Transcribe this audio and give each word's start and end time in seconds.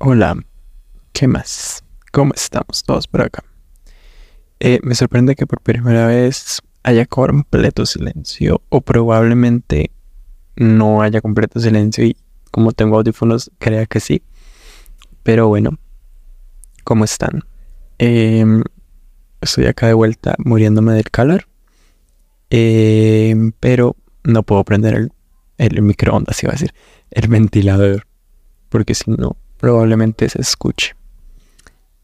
Hola, 0.00 0.36
¿qué 1.12 1.26
más? 1.26 1.82
¿Cómo 2.12 2.32
estamos 2.32 2.84
todos 2.84 3.08
por 3.08 3.20
acá? 3.20 3.42
Eh, 4.60 4.78
me 4.84 4.94
sorprende 4.94 5.34
que 5.34 5.44
por 5.44 5.60
primera 5.60 6.06
vez 6.06 6.62
haya 6.84 7.04
completo 7.04 7.84
silencio 7.84 8.62
o 8.68 8.80
probablemente 8.80 9.90
no 10.54 11.02
haya 11.02 11.20
completo 11.20 11.58
silencio 11.58 12.04
y 12.04 12.16
como 12.52 12.70
tengo 12.70 12.96
audífonos 12.96 13.50
crea 13.58 13.86
que 13.86 13.98
sí. 13.98 14.22
Pero 15.24 15.48
bueno, 15.48 15.80
¿cómo 16.84 17.04
están? 17.04 17.42
Em, 17.98 18.62
estoy 19.40 19.66
acá 19.66 19.88
de 19.88 19.94
vuelta 19.94 20.36
muriéndome 20.38 20.92
del 20.92 21.10
calor. 21.10 21.48
Em, 22.50 23.50
pero 23.58 23.96
no 24.22 24.44
puedo 24.44 24.62
prender 24.62 24.94
el, 24.94 25.12
el 25.58 25.82
microondas, 25.82 26.40
iba 26.44 26.52
a 26.52 26.54
decir, 26.54 26.72
el 27.10 27.26
ventilador. 27.26 28.06
Porque 28.68 28.94
si 28.94 29.10
no, 29.10 29.36
probablemente 29.58 30.28
se 30.28 30.40
escuche. 30.40 30.94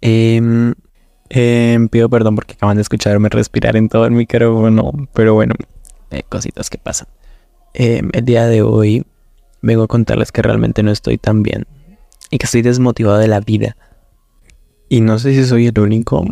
Em, 0.01 0.75
em, 1.31 1.89
pido 1.89 2.11
perdón 2.11 2.35
porque 2.35 2.55
acaban 2.55 2.77
de 2.77 2.83
escucharme 2.83 3.29
respirar 3.29 3.77
en 3.77 3.89
todo 3.89 4.05
el 4.05 4.13
micrófono, 4.13 4.93
pero 5.15 5.35
bueno, 5.35 5.55
eh, 6.11 6.23
cositas 6.29 6.69
que 6.69 6.79
pasan. 6.79 7.09
Em, 7.73 8.11
el 8.13 8.25
día 8.25 8.47
de 8.47 8.63
hoy 8.63 9.07
vengo 9.63 9.85
a 9.85 9.89
contarles 9.89 10.31
que 10.31 10.43
realmente 10.43 10.83
no 10.83 10.91
estoy 10.91 11.17
tan 11.19 11.43
bien 11.43 11.67
y 12.31 12.39
que 12.39 12.47
estoy 12.47 12.63
desmotivado 12.63 13.19
de 13.19 13.29
la 13.29 13.41
vida. 13.41 13.77
Y 14.89 15.01
no 15.01 15.19
sé 15.19 15.35
si 15.35 15.45
soy 15.45 15.69
el 15.69 15.79
único, 15.79 16.25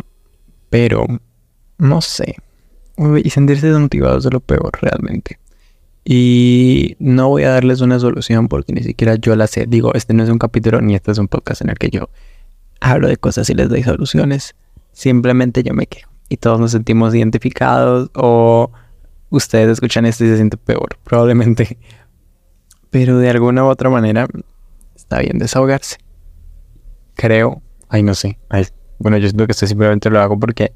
pero 0.69 1.05
no 1.77 2.01
sé. 2.01 2.35
Y 3.23 3.29
sentirse 3.31 3.67
desmotivado 3.67 4.19
es 4.19 4.25
lo 4.31 4.39
peor 4.39 4.71
realmente. 4.81 5.39
Y 6.05 6.97
no 6.99 7.29
voy 7.29 7.43
a 7.43 7.51
darles 7.51 7.81
una 7.81 7.97
solución 7.99 8.47
porque 8.47 8.73
ni 8.73 8.83
siquiera 8.83 9.15
yo 9.15 9.35
la 9.35 9.47
sé. 9.47 9.65
Digo, 9.67 9.93
este 9.93 10.13
no 10.13 10.23
es 10.23 10.29
un 10.29 10.37
capítulo 10.37 10.81
ni 10.81 10.95
este 10.95 11.11
es 11.11 11.17
un 11.17 11.27
podcast 11.27 11.61
en 11.61 11.69
el 11.69 11.77
que 11.77 11.89
yo 11.89 12.09
hablo 12.81 13.07
de 13.07 13.17
cosas 13.17 13.49
y 13.49 13.53
les 13.53 13.69
doy 13.69 13.83
soluciones. 13.83 14.55
Simplemente 14.91 15.63
yo 15.63 15.73
me 15.73 15.87
quejo. 15.87 16.11
Y 16.27 16.37
todos 16.37 16.59
nos 16.59 16.71
sentimos 16.71 17.15
identificados 17.15 18.09
o 18.15 18.71
ustedes 19.29 19.69
escuchan 19.69 20.05
esto 20.05 20.25
y 20.25 20.29
se 20.29 20.35
sienten 20.35 20.59
peor, 20.59 20.97
probablemente. 21.03 21.77
Pero 22.89 23.17
de 23.17 23.29
alguna 23.29 23.63
u 23.63 23.67
otra 23.67 23.89
manera 23.89 24.27
está 24.95 25.19
bien 25.19 25.39
desahogarse. 25.39 25.97
Creo. 27.15 27.61
Ay, 27.87 28.03
no 28.03 28.13
sé. 28.13 28.39
bueno, 28.99 29.17
yo 29.17 29.27
siento 29.27 29.45
que 29.45 29.51
esto 29.51 29.67
simplemente 29.67 30.09
lo 30.09 30.19
hago 30.19 30.37
porque 30.37 30.73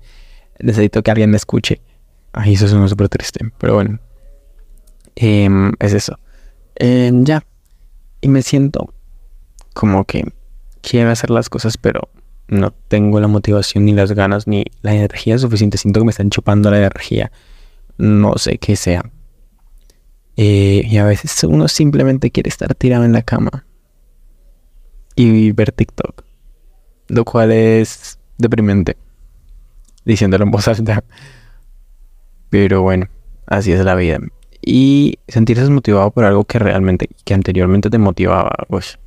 necesito 0.60 1.04
que 1.04 1.12
alguien 1.12 1.32
me 1.32 1.38
escuche. 1.38 1.82
Ay, 2.32 2.54
eso 2.54 2.68
suena 2.68 2.88
súper 2.88 3.10
triste. 3.10 3.40
Pero 3.58 3.76
bueno, 3.76 4.00
Em, 5.20 5.72
es 5.80 5.94
eso. 5.94 6.20
Em, 6.76 7.26
ya. 7.26 7.44
Y 8.22 8.28
me 8.28 8.44
siento 8.44 8.94
como 9.74 10.06
que 10.06 10.32
quiero 10.82 11.10
hacer 11.10 11.32
las 11.32 11.50
cosas, 11.50 11.78
pero 11.78 12.10
no 12.48 12.72
tengo 12.72 13.20
la 13.20 13.28
motivación 13.28 13.86
ni 13.86 13.94
las 13.94 14.12
ganas 14.12 14.46
ni 14.46 14.66
la 14.84 14.94
energía 14.94 15.40
suficiente. 15.40 15.80
Siento 15.80 16.00
que 16.00 16.06
me 16.06 16.12
están 16.12 16.30
chupando 16.30 16.70
la 16.70 16.78
energía. 16.78 17.32
No 17.98 18.38
sé 18.38 18.60
qué 18.60 18.76
sea. 18.76 19.12
Eh, 20.36 20.84
y 20.86 20.98
a 20.98 21.06
veces 21.06 21.44
uno 21.46 21.68
simplemente 21.68 22.30
quiere 22.30 22.50
estar 22.50 22.76
tirado 22.76 23.04
en 23.04 23.14
la 23.14 23.24
cama 23.24 23.66
y 25.16 25.52
ver 25.52 25.72
TikTok. 25.72 26.26
Lo 27.08 27.26
cual 27.26 27.52
es 27.52 28.20
deprimente. 28.38 28.98
Diciéndolo 30.06 30.44
en 30.44 30.52
voz 30.52 30.68
alta. 30.68 31.04
Pero 32.52 32.84
bueno, 32.84 33.08
así 33.48 33.72
es 33.72 33.84
la 33.84 33.96
vida 33.96 34.20
y 34.62 35.20
sentirse 35.28 35.62
desmotivado 35.62 36.12
por 36.12 36.26
algo 36.26 36.44
que 36.44 36.60
realmente, 36.60 37.10
que 37.24 37.34
anteriormente 37.34 37.90
te 37.90 37.98
motivaba, 37.98 38.52
pues 38.68 39.00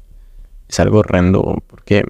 es 0.69 0.81
algo 0.81 0.99
horrendo, 1.01 1.63
porque, 1.67 2.05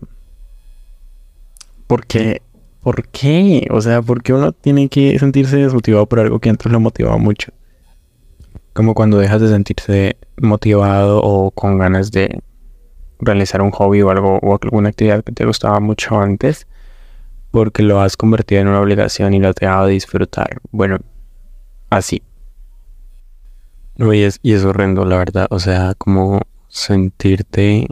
porque, 1.87 2.43
¿por 2.83 3.09
qué? 3.09 3.67
O 3.71 3.81
sea, 3.81 4.03
¿por 4.03 4.23
qué 4.23 4.33
uno 4.33 4.53
tiene 4.53 4.89
que 4.89 5.19
sentirse 5.19 5.57
desmotivado 5.57 6.07
por 6.07 6.21
algo 6.21 6.39
que 6.39 6.51
antes 6.51 6.71
lo 6.71 6.81
motivaba 6.81 7.17
mucho? 7.17 7.53
Como 8.73 8.95
cuando 8.95 9.19
dejas 9.19 9.41
de 9.41 9.49
sentirse 9.49 10.17
motivado 10.37 11.21
o 11.23 11.51
con 11.51 11.79
ganas 11.79 12.11
de 12.11 12.41
realizar 13.19 13.63
un 13.63 13.71
hobby 13.71 14.03
o 14.03 14.11
algo 14.11 14.39
o 14.43 14.59
alguna 14.63 14.91
actividad 14.91 15.25
que 15.25 15.33
te 15.33 15.45
gustaba 15.45 15.81
mucho 15.81 16.19
antes 16.19 16.67
porque 17.51 17.83
lo 17.83 18.01
has 18.01 18.17
convertido 18.17 18.61
en 18.63 18.69
una 18.69 18.81
obligación 18.81 19.35
y 19.35 19.41
lo 19.41 19.49
has 19.49 19.57
dejado 19.57 19.87
de 19.87 19.93
disfrutar. 19.93 20.61
Bueno, 20.71 20.99
así. 21.91 22.23
No, 24.01 24.15
y 24.15 24.23
es, 24.23 24.41
y 24.43 24.55
es 24.55 24.65
horrendo, 24.65 25.05
la 25.05 25.19
verdad. 25.19 25.47
O 25.51 25.59
sea, 25.59 25.93
como 25.95 26.41
sentirte 26.69 27.87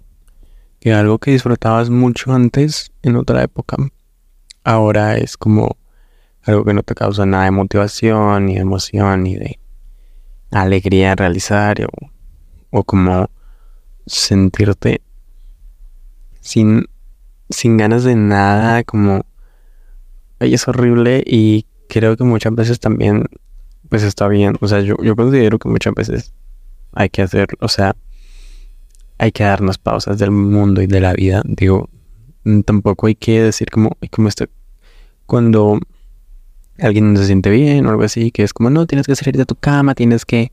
que 0.81 0.95
algo 0.95 1.19
que 1.19 1.33
disfrutabas 1.33 1.91
mucho 1.91 2.33
antes, 2.33 2.93
en 3.03 3.17
otra 3.17 3.43
época, 3.43 3.77
ahora 4.65 5.19
es 5.19 5.37
como 5.37 5.77
algo 6.45 6.65
que 6.65 6.73
no 6.73 6.83
te 6.83 6.95
causa 6.95 7.27
nada 7.27 7.45
de 7.45 7.51
motivación, 7.51 8.47
ni 8.47 8.55
de 8.55 8.61
emoción, 8.61 9.25
ni 9.25 9.37
de 9.37 9.61
alegría 10.51 11.11
de 11.11 11.17
realizar, 11.17 11.77
o, 11.85 11.91
o 12.71 12.85
como 12.85 13.29
sentirte 14.07 15.03
sin, 16.41 16.87
sin 17.51 17.77
ganas 17.77 18.05
de 18.05 18.17
nada, 18.17 18.83
como, 18.83 19.27
ay, 20.41 20.55
es 20.55 20.67
horrible 20.69 21.23
y 21.27 21.67
creo 21.87 22.17
que 22.17 22.25
muchas 22.25 22.55
veces 22.55 22.81
también 22.81 23.27
pues 23.89 24.03
está 24.03 24.29
bien. 24.29 24.57
O 24.61 24.69
sea, 24.69 24.81
yo, 24.81 24.97
yo 25.03 25.17
considero 25.17 25.59
que 25.59 25.69
muchas 25.69 25.95
veces 25.95 26.33
hay 26.93 27.09
que 27.11 27.23
hacer, 27.23 27.49
o 27.61 27.69
sea, 27.69 27.97
hay 29.19 29.33
que 29.33 29.45
darnos 29.45 29.79
pausas 29.79 30.19
del 30.19 30.31
mundo 30.31 30.83
y 30.83 30.87
de 30.87 31.01
la 31.01 31.13
vida. 31.13 31.43
Digo, 31.45 31.89
mm, 32.45 32.61
tampoco 32.63 33.07
hay 33.07 33.15
que 33.15 33.43
decir 33.43 33.71
como, 33.71 33.97
como 34.11 34.29
este, 34.29 34.49
cuando 35.27 35.81
alguien 36.79 37.13
no 37.13 37.21
se 37.21 37.27
siente 37.27 37.51
bien 37.51 37.87
o 37.87 37.91
algo 37.91 38.05
así, 38.05 38.31
que 38.31 38.43
es 38.45 38.53
como, 38.53 38.71
no, 38.71 38.87
tienes 38.87 39.07
que 39.07 39.17
salir 39.17 39.37
de 39.37 39.47
tu 39.47 39.57
cama, 39.57 39.95
tienes 39.95 40.25
que 40.25 40.53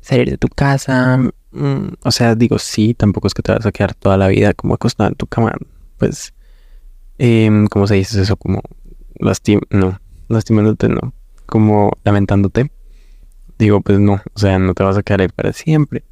salir 0.00 0.30
de 0.30 0.38
tu 0.38 0.48
casa. 0.48 1.18
Mm, 1.52 1.88
o 2.02 2.10
sea, 2.10 2.34
digo, 2.34 2.58
sí, 2.58 2.94
tampoco 2.94 3.26
es 3.28 3.34
que 3.34 3.42
te 3.42 3.52
vas 3.52 3.66
a 3.66 3.72
quedar 3.72 3.94
toda 3.94 4.16
la 4.16 4.28
vida 4.28 4.54
como 4.54 4.74
acostado 4.74 5.08
en 5.10 5.16
tu 5.16 5.26
cama. 5.26 5.52
Pues, 5.98 6.34
eh, 7.18 7.50
¿cómo 7.70 7.86
se 7.86 7.96
dice 7.96 8.20
eso? 8.22 8.36
Como, 8.36 8.62
lastim 9.20 9.60
no, 9.70 10.00
lastimándote, 10.28 10.88
no 10.88 11.14
como 11.52 11.98
lamentándote. 12.02 12.72
Digo, 13.58 13.82
pues 13.82 13.98
no, 13.98 14.14
o 14.14 14.38
sea, 14.38 14.58
no 14.58 14.72
te 14.72 14.82
vas 14.82 14.96
a 14.96 15.02
quedar 15.02 15.20
ahí 15.20 15.28
para 15.28 15.52
siempre. 15.52 16.02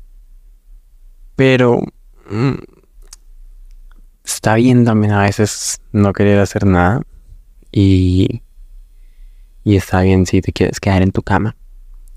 Pero 1.34 1.80
mm, 2.30 2.56
está 4.22 4.56
bien 4.56 4.84
también 4.84 5.14
a 5.14 5.22
veces 5.22 5.80
no 5.92 6.12
querer 6.12 6.38
hacer 6.40 6.66
nada. 6.66 7.00
Y, 7.72 8.42
y 9.64 9.76
está 9.76 10.02
bien 10.02 10.26
si 10.26 10.42
te 10.42 10.52
quieres 10.52 10.78
quedar 10.78 11.00
en 11.00 11.10
tu 11.10 11.22
cama. 11.22 11.56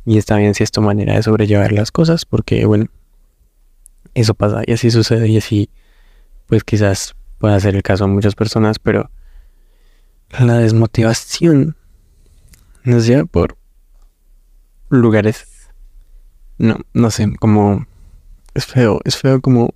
Y 0.05 0.17
está 0.17 0.35
bien 0.35 0.53
si 0.53 0.65
es 0.65 0.71
tu 0.71 0.81
manera 0.81 1.15
de 1.15 1.23
sobrellevar 1.23 1.71
las 1.71 1.93
cosas, 1.93 2.25
porque 2.25 2.65
bueno, 2.65 2.87
eso 4.15 4.33
pasa 4.33 4.63
y 4.67 4.73
así 4.73 4.91
sucede 4.91 5.29
y 5.29 5.37
así, 5.37 5.69
pues 6.47 6.65
quizás 6.65 7.15
pueda 7.37 7.57
ser 7.61 7.77
el 7.77 7.83
caso 7.83 8.03
de 8.03 8.11
muchas 8.11 8.35
personas, 8.35 8.79
pero 8.79 9.09
la 10.37 10.57
desmotivación 10.57 11.77
nos 12.83 13.05
lleva 13.05 13.25
por 13.25 13.57
lugares. 14.89 15.47
No, 16.57 16.77
no 16.93 17.11
sé, 17.11 17.33
como 17.39 17.85
es 18.53 18.65
feo, 18.65 18.99
es 19.05 19.17
feo 19.17 19.41
como 19.41 19.73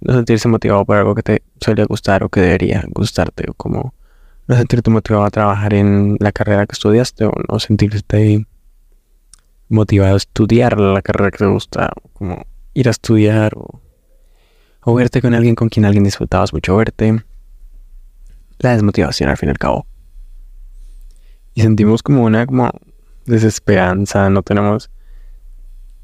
no 0.00 0.14
sentirse 0.14 0.48
motivado 0.48 0.84
por 0.84 0.96
algo 0.96 1.14
que 1.14 1.22
te 1.22 1.42
suele 1.60 1.84
gustar 1.84 2.24
o 2.24 2.28
que 2.28 2.40
debería 2.40 2.84
gustarte, 2.88 3.44
o 3.50 3.54
como 3.54 3.94
no 4.46 4.56
sentirte 4.56 4.90
motivado 4.90 5.24
a 5.24 5.30
trabajar 5.30 5.74
en 5.74 6.16
la 6.20 6.32
carrera 6.32 6.66
que 6.66 6.72
estudiaste, 6.72 7.26
o 7.26 7.32
no 7.48 7.58
sentirte 7.58 8.46
motivado 9.68 10.14
a 10.14 10.16
estudiar 10.16 10.80
la 10.80 11.02
carrera 11.02 11.30
que 11.30 11.38
te 11.38 11.46
gusta, 11.46 11.90
o 12.02 12.08
como 12.10 12.46
ir 12.72 12.88
a 12.88 12.92
estudiar, 12.92 13.52
o, 13.56 13.82
o 14.82 14.94
verte 14.94 15.20
con 15.20 15.34
alguien 15.34 15.54
con 15.54 15.68
quien 15.68 15.84
alguien 15.84 16.04
disfrutabas 16.04 16.52
mucho 16.52 16.76
verte. 16.76 17.22
La 18.58 18.72
desmotivación 18.72 19.28
al 19.30 19.36
fin 19.36 19.48
y 19.48 19.52
al 19.52 19.58
cabo 19.58 19.86
y 21.54 21.62
sentimos 21.62 22.02
como 22.02 22.24
una 22.24 22.46
como 22.46 22.70
desesperanza, 23.26 24.30
no 24.30 24.42
tenemos 24.42 24.90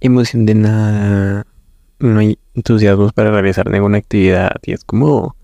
emoción 0.01 0.47
de 0.47 0.55
nada, 0.55 1.47
no 1.99 2.19
hay 2.19 2.39
entusiasmo 2.55 3.11
para 3.11 3.31
realizar 3.31 3.69
ninguna 3.71 3.99
actividad 3.99 4.53
y 4.63 4.73
es 4.73 4.85
como 4.85 5.37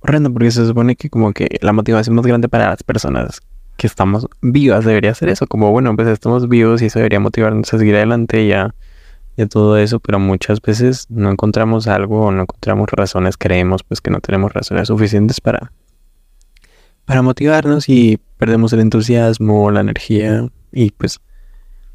horrendo 0.00 0.32
porque 0.32 0.50
se 0.50 0.66
supone 0.66 0.96
que 0.96 1.10
como 1.10 1.32
que 1.32 1.58
la 1.60 1.72
motivación 1.72 2.16
más 2.16 2.26
grande 2.26 2.48
para 2.48 2.68
las 2.70 2.82
personas 2.82 3.40
que 3.76 3.86
estamos 3.86 4.26
vivas 4.42 4.84
debería 4.84 5.14
ser 5.14 5.30
eso, 5.30 5.46
como 5.46 5.70
bueno, 5.70 5.94
pues 5.96 6.08
estamos 6.08 6.48
vivos 6.48 6.82
y 6.82 6.86
eso 6.86 6.98
debería 6.98 7.20
motivarnos 7.20 7.72
a 7.72 7.78
seguir 7.78 7.96
adelante 7.96 8.46
ya 8.46 8.74
y 9.36 9.46
todo 9.46 9.78
eso, 9.78 10.00
pero 10.00 10.18
muchas 10.18 10.60
veces 10.60 11.06
no 11.08 11.30
encontramos 11.30 11.86
algo 11.86 12.26
o 12.26 12.32
no 12.32 12.42
encontramos 12.42 12.88
razones, 12.90 13.36
creemos 13.38 13.82
pues 13.82 14.00
que 14.00 14.10
no 14.10 14.20
tenemos 14.20 14.52
razones 14.52 14.88
suficientes 14.88 15.40
para 15.40 15.72
para 17.10 17.22
motivarnos 17.22 17.88
y 17.88 18.20
perdemos 18.38 18.72
el 18.72 18.78
entusiasmo, 18.78 19.72
la 19.72 19.80
energía 19.80 20.46
y 20.70 20.92
pues 20.92 21.18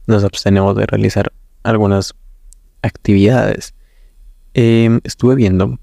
nos 0.07 0.25
abstenemos 0.25 0.75
de 0.75 0.85
realizar 0.85 1.31
algunas 1.63 2.13
actividades. 2.81 3.73
Em, 4.53 4.99
estuve 5.05 5.35
viendo, 5.35 5.79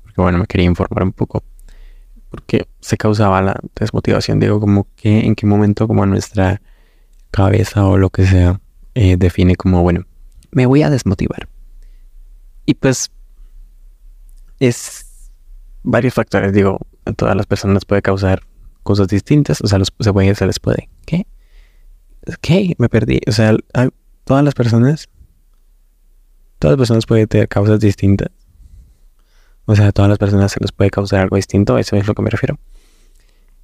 porque 0.00 0.22
bueno, 0.22 0.38
me 0.38 0.46
quería 0.46 0.64
informar 0.64 1.02
un 1.02 1.12
poco. 1.12 1.44
Porque 2.30 2.66
se 2.80 2.96
causaba 2.96 3.42
la 3.42 3.60
desmotivación, 3.78 4.40
digo, 4.40 4.58
como 4.58 4.86
que 4.96 5.26
en 5.26 5.34
qué 5.34 5.44
momento 5.44 5.86
como 5.86 6.06
nuestra 6.06 6.62
cabeza 7.30 7.86
o 7.86 7.98
lo 7.98 8.08
que 8.08 8.24
sea 8.24 8.58
eh, 8.94 9.18
define 9.18 9.54
como, 9.54 9.82
bueno, 9.82 10.06
me 10.50 10.64
voy 10.64 10.82
a 10.82 10.88
desmotivar. 10.88 11.46
Y 12.64 12.72
pues 12.72 13.10
es 14.60 15.30
varios 15.82 16.14
factores, 16.14 16.54
digo, 16.54 16.78
a 17.04 17.12
todas 17.12 17.36
las 17.36 17.44
personas 17.44 17.84
puede 17.84 18.00
causar 18.00 18.44
cosas 18.82 19.08
distintas, 19.08 19.60
o 19.60 19.66
sea, 19.66 19.78
los, 19.78 19.92
se, 19.98 20.46
les 20.46 20.60
puede. 20.60 20.88
¿Qué? 21.06 21.26
¿Qué? 22.40 22.74
Me 22.78 22.88
perdí. 22.88 23.20
O 23.26 23.32
sea, 23.32 23.56
todas 24.24 24.44
las 24.44 24.54
personas, 24.54 25.08
todas 26.58 26.72
las 26.76 26.78
personas 26.78 27.06
pueden 27.06 27.26
tener 27.28 27.48
causas 27.48 27.80
distintas. 27.80 28.28
O 29.64 29.76
sea, 29.76 29.88
a 29.88 29.92
todas 29.92 30.08
las 30.08 30.18
personas 30.18 30.52
se 30.52 30.60
les 30.60 30.72
puede 30.72 30.90
causar 30.90 31.20
algo 31.20 31.36
distinto, 31.36 31.78
eso 31.78 31.96
es 31.96 32.06
lo 32.06 32.14
que 32.14 32.22
me 32.22 32.30
refiero. 32.30 32.58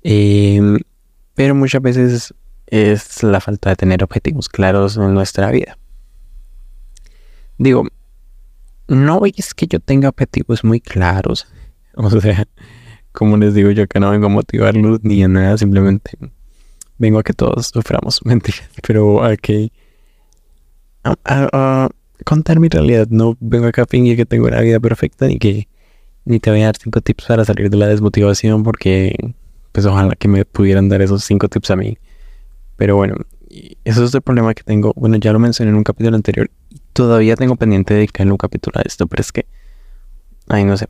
Em, 0.03 0.79
pero 1.35 1.55
muchas 1.55 1.83
veces 1.83 2.35
es 2.67 3.23
la 3.23 3.41
falta 3.41 3.71
de 3.71 3.77
tener 3.77 4.05
objetivos 4.05 4.49
claros 4.49 4.97
en 4.97 5.15
nuestra 5.15 5.51
vida. 5.51 5.77
Digo, 7.59 7.85
no 8.87 9.21
es 9.25 9.55
que 9.55 9.67
yo 9.67 9.81
tenga 9.81 10.09
objetivos 10.09 10.65
muy 10.65 10.81
claros. 10.81 11.47
O 12.01 12.09
sea, 12.21 12.47
como 13.19 13.37
les 13.37 13.53
digo 13.53 13.73
yo 13.73 13.89
que 13.89 13.99
no 13.99 14.13
vengo 14.13 14.27
a 14.27 14.29
motivarlos 14.29 15.01
ni 15.03 15.25
a 15.25 15.27
nada, 15.27 15.59
simplemente 15.59 16.13
vengo 16.99 17.19
a 17.19 17.25
que 17.25 17.33
todos 17.33 17.67
suframos, 17.67 18.21
mentiras, 18.25 18.71
pero 18.87 19.25
a 19.25 19.37
que 19.37 19.73
a, 21.03 21.89
contar 22.25 22.61
mi 22.61 22.69
realidad, 22.69 23.09
no 23.11 23.37
vengo 23.41 23.67
acá 23.67 23.83
a 23.83 23.87
fingir 23.87 24.17
que 24.17 24.25
tengo 24.25 24.47
una 24.47 24.61
vida 24.61 24.79
perfecta 24.79 25.27
ni 25.27 25.37
que 25.37 25.67
ni 26.27 26.39
te 26.39 26.49
voy 26.51 26.63
a 26.63 26.67
dar 26.67 26.77
cinco 26.77 27.01
tips 27.01 27.25
para 27.25 27.45
salir 27.45 27.69
de 27.71 27.77
la 27.77 27.89
desmotivación 27.89 28.63
porque 28.63 29.17
pues 29.73 29.85
ojalá 29.85 30.15
que 30.15 30.29
me 30.29 30.45
pudieran 30.45 30.89
dar 30.89 31.03
esos 31.03 31.25
cinco 31.25 31.49
tips 31.49 31.73
a 31.73 31.77
mí. 31.77 31.99
Pero 32.77 32.95
bueno, 32.95 33.17
eso 33.83 34.05
es 34.05 34.15
el 34.15 34.23
problema 34.23 34.55
que 34.55 34.63
tengo. 34.63 34.93
Bueno, 34.95 35.17
ya 35.17 35.33
lo 35.33 35.41
mencioné 35.41 35.73
en 35.73 35.77
un 35.77 35.83
capítulo 35.85 36.15
anterior 36.15 36.49
y 36.71 36.81
todavía 36.93 37.35
tengo 37.35 37.57
pendiente 37.57 37.95
de 37.95 37.99
dedicarle 37.99 38.31
un 38.31 38.39
capítulo 38.39 38.79
a 38.79 38.83
esto, 38.83 39.09
pero 39.09 39.23
es 39.23 39.33
que, 39.33 39.47
ay, 40.47 40.63
no 40.63 40.77
sé. 40.77 40.87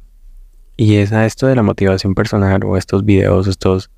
Y 0.80 0.94
es 0.98 1.12
a 1.12 1.26
esto 1.26 1.48
de 1.48 1.56
la 1.56 1.64
motivación 1.64 2.14
personal 2.14 2.62
o 2.64 2.76
estos 2.76 3.04
videos, 3.04 3.48
estos 3.48 3.90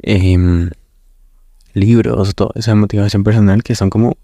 eh, 0.00 0.70
libros, 1.74 2.36
toda 2.36 2.52
esa 2.54 2.76
motivación 2.76 3.24
personal 3.24 3.64
que 3.64 3.74
son 3.74 3.90
como 3.90 4.16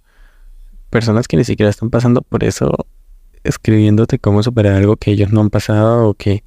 personas 0.89 1.27
que 1.27 1.37
ni 1.37 1.43
siquiera 1.43 1.69
están 1.69 1.91
pasando 1.91 2.23
por 2.23 2.45
eso, 2.45 2.87
escribiéndote 3.43 4.21
cómo 4.21 4.45
superar 4.45 4.75
algo 4.75 4.97
que 4.97 5.11
ellos 5.11 5.33
no 5.33 5.41
han 5.41 5.51
pasado 5.51 6.09
o 6.09 6.15
que 6.15 6.45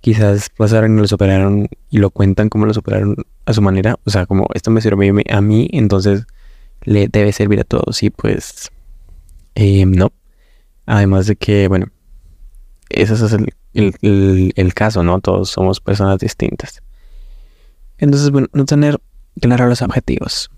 quizás 0.00 0.48
pasaron 0.56 0.96
y 0.96 1.00
lo 1.00 1.08
superaron 1.08 1.68
y 1.90 1.98
lo 1.98 2.10
cuentan 2.10 2.48
como 2.48 2.64
lo 2.64 2.72
superaron 2.72 3.16
a 3.46 3.52
su 3.52 3.62
manera. 3.62 3.96
O 4.04 4.10
sea, 4.10 4.26
como 4.26 4.46
esto 4.54 4.70
me 4.70 4.80
sirve 4.80 5.24
a 5.28 5.40
mí, 5.40 5.68
entonces 5.72 6.24
le 6.82 7.08
debe 7.08 7.32
servir 7.32 7.58
a 7.58 7.64
todos. 7.64 8.00
Y 8.04 8.10
pues, 8.10 8.70
eh, 9.56 9.86
no. 9.86 10.12
Además 10.86 11.26
de 11.26 11.34
que, 11.34 11.66
bueno, 11.66 11.86
ese 12.94 13.14
es 13.14 13.32
el, 13.32 14.52
el, 14.54 14.74
caso, 14.74 15.02
¿no? 15.02 15.20
Todos 15.20 15.50
somos 15.50 15.80
personas 15.80 16.18
distintas. 16.18 16.82
Entonces, 17.98 18.30
bueno, 18.30 18.48
no 18.52 18.64
tener 18.64 19.00
claro 19.40 19.68
los 19.68 19.82
objetivos. 19.82 20.50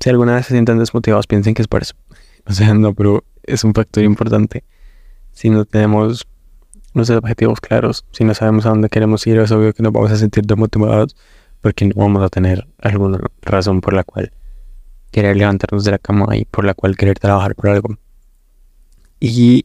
Si 0.00 0.10
alguna 0.10 0.34
vez 0.34 0.46
se 0.46 0.54
sienten 0.54 0.78
desmotivados, 0.78 1.26
piensen 1.26 1.54
que 1.54 1.62
es 1.62 1.68
por 1.68 1.82
eso. 1.82 1.94
O 2.46 2.52
sea, 2.52 2.74
no, 2.74 2.92
pero 2.92 3.24
es 3.44 3.64
un 3.64 3.72
factor 3.72 4.04
importante. 4.04 4.64
Si 5.32 5.48
no 5.48 5.64
tenemos 5.64 6.26
los 6.92 7.08
objetivos 7.08 7.58
claros, 7.58 8.04
si 8.12 8.22
no 8.22 8.34
sabemos 8.34 8.66
a 8.66 8.68
dónde 8.68 8.90
queremos 8.90 9.26
ir, 9.26 9.38
es 9.38 9.50
obvio 9.50 9.72
que 9.72 9.82
nos 9.82 9.94
vamos 9.94 10.10
a 10.10 10.16
sentir 10.16 10.44
desmotivados 10.44 11.16
porque 11.62 11.86
no 11.86 11.94
vamos 11.96 12.22
a 12.22 12.28
tener 12.28 12.66
alguna 12.82 13.18
razón 13.40 13.80
por 13.80 13.94
la 13.94 14.04
cual 14.04 14.30
querer 15.10 15.38
levantarnos 15.38 15.84
de 15.84 15.92
la 15.92 15.98
cama 15.98 16.36
y 16.36 16.44
por 16.44 16.66
la 16.66 16.74
cual 16.74 16.98
querer 16.98 17.18
trabajar 17.18 17.54
por 17.54 17.70
algo. 17.70 17.96
Y 19.20 19.64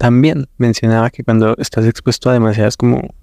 también 0.00 0.48
mencionaba 0.56 1.10
que 1.10 1.22
cuando 1.22 1.54
estás 1.58 1.84
expuesto 1.84 2.30
a 2.30 2.32
demasiadas 2.32 2.78
como 2.78 3.14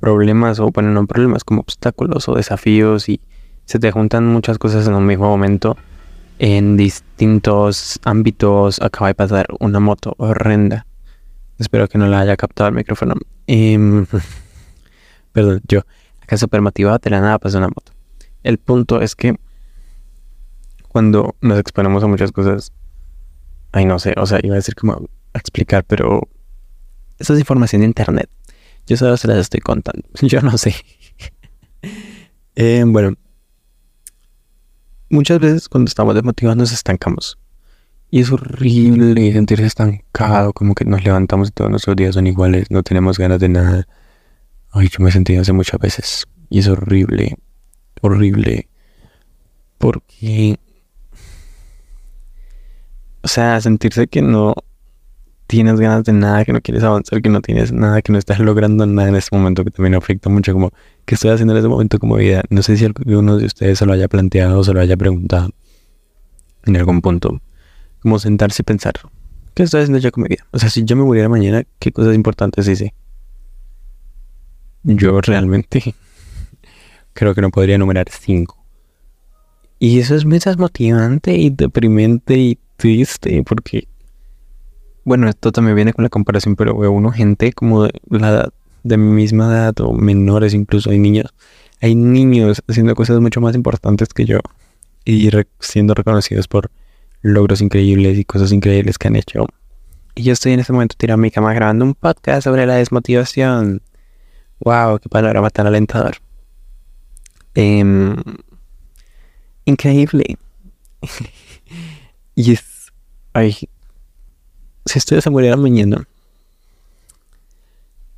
problemas 0.00 0.60
o 0.60 0.70
bueno, 0.70 0.90
no 0.90 1.06
problemas, 1.06 1.44
como 1.44 1.62
obstáculos 1.62 2.28
o 2.28 2.34
desafíos 2.34 3.08
y 3.08 3.22
se 3.64 3.78
te 3.78 3.90
juntan 3.90 4.26
muchas 4.26 4.58
cosas 4.58 4.86
en 4.86 4.92
un 4.92 5.06
mismo 5.06 5.26
momento 5.26 5.78
en 6.38 6.76
distintos 6.76 7.98
ámbitos. 8.04 8.82
Acaba 8.82 9.08
de 9.08 9.14
pasar 9.14 9.46
una 9.58 9.80
moto 9.80 10.14
horrenda. 10.18 10.86
Espero 11.58 11.88
que 11.88 11.96
no 11.96 12.06
la 12.06 12.20
haya 12.20 12.36
captado 12.36 12.68
el 12.68 12.74
micrófono. 12.74 13.14
Em, 13.46 14.04
perdón, 15.32 15.62
yo 15.66 15.86
acá 16.20 16.36
súper 16.36 16.60
motivado 16.60 16.98
de 16.98 17.08
la 17.08 17.22
nada 17.22 17.38
pasó 17.38 17.56
una 17.56 17.68
moto. 17.68 17.92
El 18.42 18.58
punto 18.58 19.00
es 19.00 19.16
que 19.16 19.36
cuando 20.86 21.34
nos 21.40 21.58
exponemos 21.58 22.04
a 22.04 22.08
muchas 22.08 22.30
cosas, 22.30 22.72
ay 23.72 23.86
no 23.86 23.98
sé, 23.98 24.12
o 24.18 24.26
sea, 24.26 24.38
iba 24.42 24.52
a 24.52 24.56
decir 24.56 24.74
como 24.74 25.08
explicar, 25.38 25.84
pero 25.84 26.28
eso 27.18 27.34
es 27.34 27.40
información 27.40 27.80
de 27.80 27.86
internet. 27.86 28.28
Yo 28.86 28.96
solo 28.96 29.16
se 29.16 29.28
las 29.28 29.38
estoy 29.38 29.60
contando. 29.60 30.06
Yo 30.22 30.40
no 30.40 30.56
sé. 30.58 30.74
Eh, 32.58 32.82
bueno, 32.86 33.12
muchas 35.10 35.38
veces 35.38 35.68
cuando 35.68 35.90
estamos 35.90 36.14
desmotivados 36.14 36.56
nos 36.56 36.72
estancamos. 36.72 37.38
Y 38.10 38.20
es 38.20 38.32
horrible 38.32 39.30
sentirse 39.30 39.66
estancado, 39.66 40.54
como 40.54 40.74
que 40.74 40.86
nos 40.86 41.04
levantamos 41.04 41.48
y 41.48 41.50
todos 41.50 41.70
nuestros 41.70 41.96
días 41.96 42.14
son 42.14 42.26
iguales, 42.26 42.70
no 42.70 42.82
tenemos 42.82 43.18
ganas 43.18 43.40
de 43.40 43.50
nada. 43.50 43.86
Ay, 44.70 44.88
yo 44.88 45.04
me 45.04 45.10
he 45.10 45.12
sentido 45.12 45.42
hace 45.42 45.52
muchas 45.52 45.78
veces. 45.78 46.26
Y 46.48 46.60
es 46.60 46.68
horrible, 46.68 47.36
horrible. 48.00 48.70
Porque... 49.76 50.58
O 53.22 53.28
sea, 53.28 53.60
sentirse 53.60 54.06
que 54.06 54.22
no 54.22 54.54
tienes 55.46 55.78
ganas 55.80 56.04
de 56.04 56.12
nada, 56.12 56.44
que 56.44 56.52
no 56.52 56.60
quieres 56.60 56.82
avanzar, 56.82 57.22
que 57.22 57.28
no 57.28 57.40
tienes 57.40 57.72
nada, 57.72 58.02
que 58.02 58.12
no 58.12 58.18
estás 58.18 58.38
logrando 58.40 58.86
nada 58.86 59.08
en 59.08 59.16
este 59.16 59.36
momento, 59.36 59.64
que 59.64 59.70
también 59.70 59.94
afecta 59.94 60.28
mucho 60.28 60.52
como 60.52 60.72
qué 61.04 61.14
estoy 61.14 61.30
haciendo 61.30 61.52
en 61.52 61.58
este 61.58 61.68
momento 61.68 61.98
como 61.98 62.16
vida. 62.16 62.42
No 62.50 62.62
sé 62.62 62.76
si 62.76 62.84
alguno 62.84 63.36
de 63.36 63.46
ustedes 63.46 63.78
se 63.78 63.86
lo 63.86 63.92
haya 63.92 64.08
planteado 64.08 64.58
o 64.58 64.64
se 64.64 64.72
lo 64.72 64.80
haya 64.80 64.96
preguntado 64.96 65.50
en 66.64 66.76
algún 66.76 67.00
punto. 67.00 67.40
Como 68.00 68.18
sentarse 68.18 68.62
y 68.62 68.64
pensar, 68.64 68.94
¿qué 69.54 69.62
estoy 69.62 69.82
haciendo 69.82 69.98
yo 69.98 70.10
con 70.12 70.24
mi 70.24 70.28
vida? 70.28 70.46
O 70.50 70.58
sea, 70.58 70.68
si 70.68 70.84
yo 70.84 70.96
me 70.96 71.04
muriera 71.04 71.28
mañana, 71.28 71.64
¿qué 71.78 71.92
cosas 71.92 72.14
importantes 72.14 72.68
hice? 72.68 72.94
Yo 74.82 75.20
realmente 75.20 75.94
creo 77.12 77.34
que 77.34 77.40
no 77.40 77.50
podría 77.50 77.76
enumerar 77.76 78.06
cinco. 78.10 78.64
Y 79.78 80.00
eso 80.00 80.14
es 80.14 80.24
muy 80.24 80.38
desmotivante 80.38 81.36
y 81.36 81.50
deprimente 81.50 82.36
y 82.36 82.58
triste 82.76 83.42
porque 83.44 83.88
bueno, 85.06 85.28
esto 85.28 85.52
también 85.52 85.76
viene 85.76 85.92
con 85.92 86.02
la 86.02 86.08
comparación, 86.08 86.56
pero 86.56 86.76
veo 86.76 86.90
uno 86.90 87.12
gente 87.12 87.52
como 87.52 87.84
de 87.84 87.92
la 88.10 88.28
edad, 88.28 88.52
de 88.82 88.96
mi 88.96 89.08
misma 89.08 89.46
edad 89.46 89.80
o 89.80 89.92
menores 89.92 90.52
incluso, 90.52 90.90
hay 90.90 90.98
niños, 90.98 91.32
hay 91.80 91.94
niños 91.94 92.60
haciendo 92.66 92.96
cosas 92.96 93.20
mucho 93.20 93.40
más 93.40 93.54
importantes 93.54 94.08
que 94.08 94.24
yo 94.24 94.40
y 95.04 95.30
siendo 95.60 95.94
reconocidos 95.94 96.48
por 96.48 96.72
logros 97.22 97.60
increíbles 97.60 98.18
y 98.18 98.24
cosas 98.24 98.50
increíbles 98.50 98.98
que 98.98 99.06
han 99.06 99.14
hecho. 99.14 99.46
Y 100.16 100.24
yo 100.24 100.32
estoy 100.32 100.54
en 100.54 100.60
este 100.60 100.72
momento 100.72 100.96
tirando 100.98 101.22
mi 101.22 101.30
cama 101.30 101.54
grabando 101.54 101.84
un 101.84 101.94
podcast 101.94 102.42
sobre 102.42 102.66
la 102.66 102.74
desmotivación. 102.74 103.82
Wow, 104.58 104.98
qué 104.98 105.08
panorama 105.08 105.50
tan 105.50 105.68
alentador. 105.68 106.16
Em, 107.54 108.16
increíble. 109.66 110.36
y 112.34 112.52
es. 112.54 112.92
Ay, 113.32 113.68
si 114.86 114.98
ustedes 114.98 115.24
se 115.24 115.30
murieran 115.30 115.60
mañana, 115.60 116.06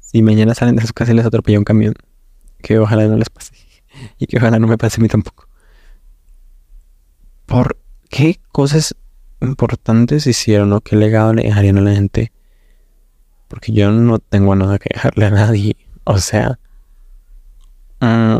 si 0.00 0.22
mañana 0.22 0.54
salen 0.54 0.76
de 0.76 0.86
su 0.86 0.92
casa 0.92 1.12
y 1.12 1.14
les 1.14 1.26
atropella 1.26 1.58
un 1.58 1.64
camión, 1.64 1.94
que 2.62 2.78
ojalá 2.78 3.06
no 3.06 3.16
les 3.16 3.28
pase. 3.30 3.52
Y 4.18 4.26
que 4.26 4.36
ojalá 4.36 4.58
no 4.58 4.66
me 4.66 4.78
pase 4.78 5.00
a 5.00 5.02
mí 5.02 5.08
tampoco. 5.08 5.48
¿Por 7.46 7.78
qué 8.10 8.38
cosas 8.52 8.94
importantes 9.40 10.26
hicieron 10.26 10.72
o 10.72 10.80
qué 10.80 10.96
legado 10.96 11.32
le 11.32 11.42
dejarían 11.44 11.78
a 11.78 11.80
la 11.80 11.94
gente? 11.94 12.32
Porque 13.48 13.72
yo 13.72 13.90
no 13.90 14.18
tengo 14.18 14.54
nada 14.54 14.78
que 14.78 14.90
dejarle 14.92 15.26
a 15.26 15.30
nadie. 15.30 15.76
O 16.04 16.18
sea, 16.18 16.58
mm, 18.00 18.38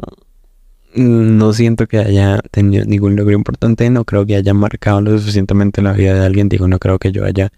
no 0.94 1.52
siento 1.52 1.86
que 1.86 1.98
haya 1.98 2.40
tenido 2.50 2.84
ningún 2.84 3.16
logro 3.16 3.34
importante. 3.34 3.88
No 3.90 4.04
creo 4.04 4.26
que 4.26 4.36
haya 4.36 4.54
marcado 4.54 5.00
lo 5.00 5.18
suficientemente 5.18 5.82
la 5.82 5.92
vida 5.92 6.14
de 6.14 6.26
alguien. 6.26 6.48
Digo, 6.48 6.68
no 6.68 6.78
creo 6.78 6.98
que 6.98 7.10
yo 7.12 7.24
haya 7.24 7.50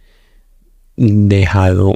dejado 1.00 1.94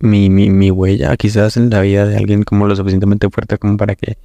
mi, 0.00 0.28
mi, 0.28 0.70
huella 0.72 1.16
quizás 1.16 1.56
en 1.56 1.70
la 1.70 1.82
vida 1.82 2.04
de 2.04 2.16
alguien 2.16 2.42
como 2.42 2.66
lo 2.66 2.74
suficientemente 2.74 3.30
fuerte 3.30 3.58
como 3.58 3.76
para 3.76 3.94
que 3.94 4.18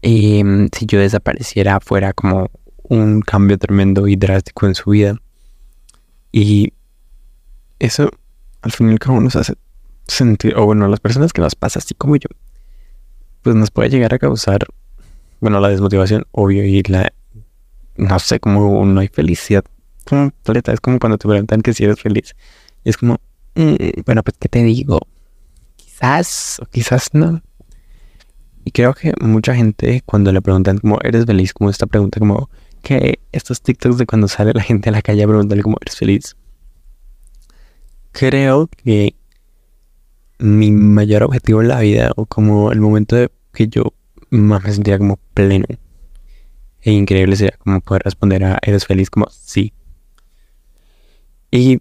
em, 0.00 0.70
si 0.72 0.86
yo 0.86 0.98
desapareciera 0.98 1.78
fuera 1.80 2.14
como 2.14 2.50
un 2.84 3.20
cambio 3.20 3.58
tremendo 3.58 4.08
y 4.08 4.16
drástico 4.16 4.66
en 4.66 4.74
su 4.74 4.90
vida. 4.90 5.20
Y 6.32 6.72
eso 7.80 8.08
al 8.62 8.72
fin 8.72 8.88
y 8.88 8.92
al 8.92 8.98
cabo 8.98 9.20
nos 9.20 9.36
hace 9.36 9.54
sentir, 10.06 10.56
o 10.56 10.64
bueno, 10.64 10.88
las 10.88 11.00
personas 11.00 11.34
que 11.34 11.42
nos 11.42 11.54
pasa 11.54 11.80
así 11.80 11.94
como 11.94 12.16
yo, 12.16 12.28
pues 13.42 13.54
nos 13.56 13.70
puede 13.70 13.90
llegar 13.90 14.14
a 14.14 14.18
causar, 14.18 14.66
bueno, 15.40 15.60
la 15.60 15.68
desmotivación, 15.68 16.24
obvio, 16.30 16.64
y 16.64 16.82
la, 16.84 17.12
no 17.96 18.18
sé, 18.20 18.40
como 18.40 18.86
no 18.86 19.00
hay 19.00 19.08
felicidad 19.08 19.64
completa. 20.06 20.72
Es 20.72 20.80
como 20.80 20.98
cuando 20.98 21.18
te 21.18 21.28
preguntan 21.28 21.60
que 21.62 21.74
si 21.74 21.84
eres 21.84 22.00
feliz. 22.00 22.34
es 22.84 22.96
como, 22.96 23.18
mm, 23.54 24.02
bueno, 24.06 24.22
pues, 24.22 24.36
¿qué 24.38 24.48
te 24.48 24.62
digo? 24.62 25.00
Quizás 25.76 26.58
o 26.62 26.66
quizás 26.66 27.10
no. 27.12 27.42
Y 28.64 28.70
creo 28.72 28.94
que 28.94 29.12
mucha 29.20 29.54
gente 29.54 30.02
cuando 30.06 30.32
le 30.32 30.42
preguntan 30.42 30.78
como, 30.78 30.98
¿eres 31.02 31.26
feliz? 31.26 31.52
Como 31.52 31.70
esta 31.70 31.86
pregunta, 31.86 32.18
como 32.20 32.48
que 32.82 33.20
estos 33.32 33.60
TikToks 33.60 33.98
de 33.98 34.06
cuando 34.06 34.28
sale 34.28 34.52
la 34.54 34.62
gente 34.62 34.88
a 34.88 34.92
la 34.92 35.02
calle 35.02 35.22
a 35.24 35.28
preguntarle 35.28 35.62
como, 35.62 35.76
¿eres 35.80 35.96
feliz? 35.96 36.36
Creo 38.12 38.68
que 38.68 39.14
mi 40.38 40.70
mayor 40.70 41.22
objetivo 41.22 41.62
en 41.62 41.68
la 41.68 41.80
vida 41.80 42.12
o 42.16 42.26
como 42.26 42.72
el 42.72 42.80
momento 42.80 43.16
de 43.16 43.30
que 43.52 43.68
yo 43.68 43.92
más 44.30 44.62
me 44.64 44.72
sentía 44.72 44.98
como 44.98 45.18
pleno 45.34 45.66
e 46.82 46.92
increíble 46.92 47.36
sería 47.36 47.56
como 47.58 47.80
poder 47.80 48.02
responder 48.04 48.44
a 48.44 48.58
¿eres 48.62 48.86
feliz? 48.86 49.10
como 49.10 49.26
sí. 49.30 49.72
Y, 51.50 51.80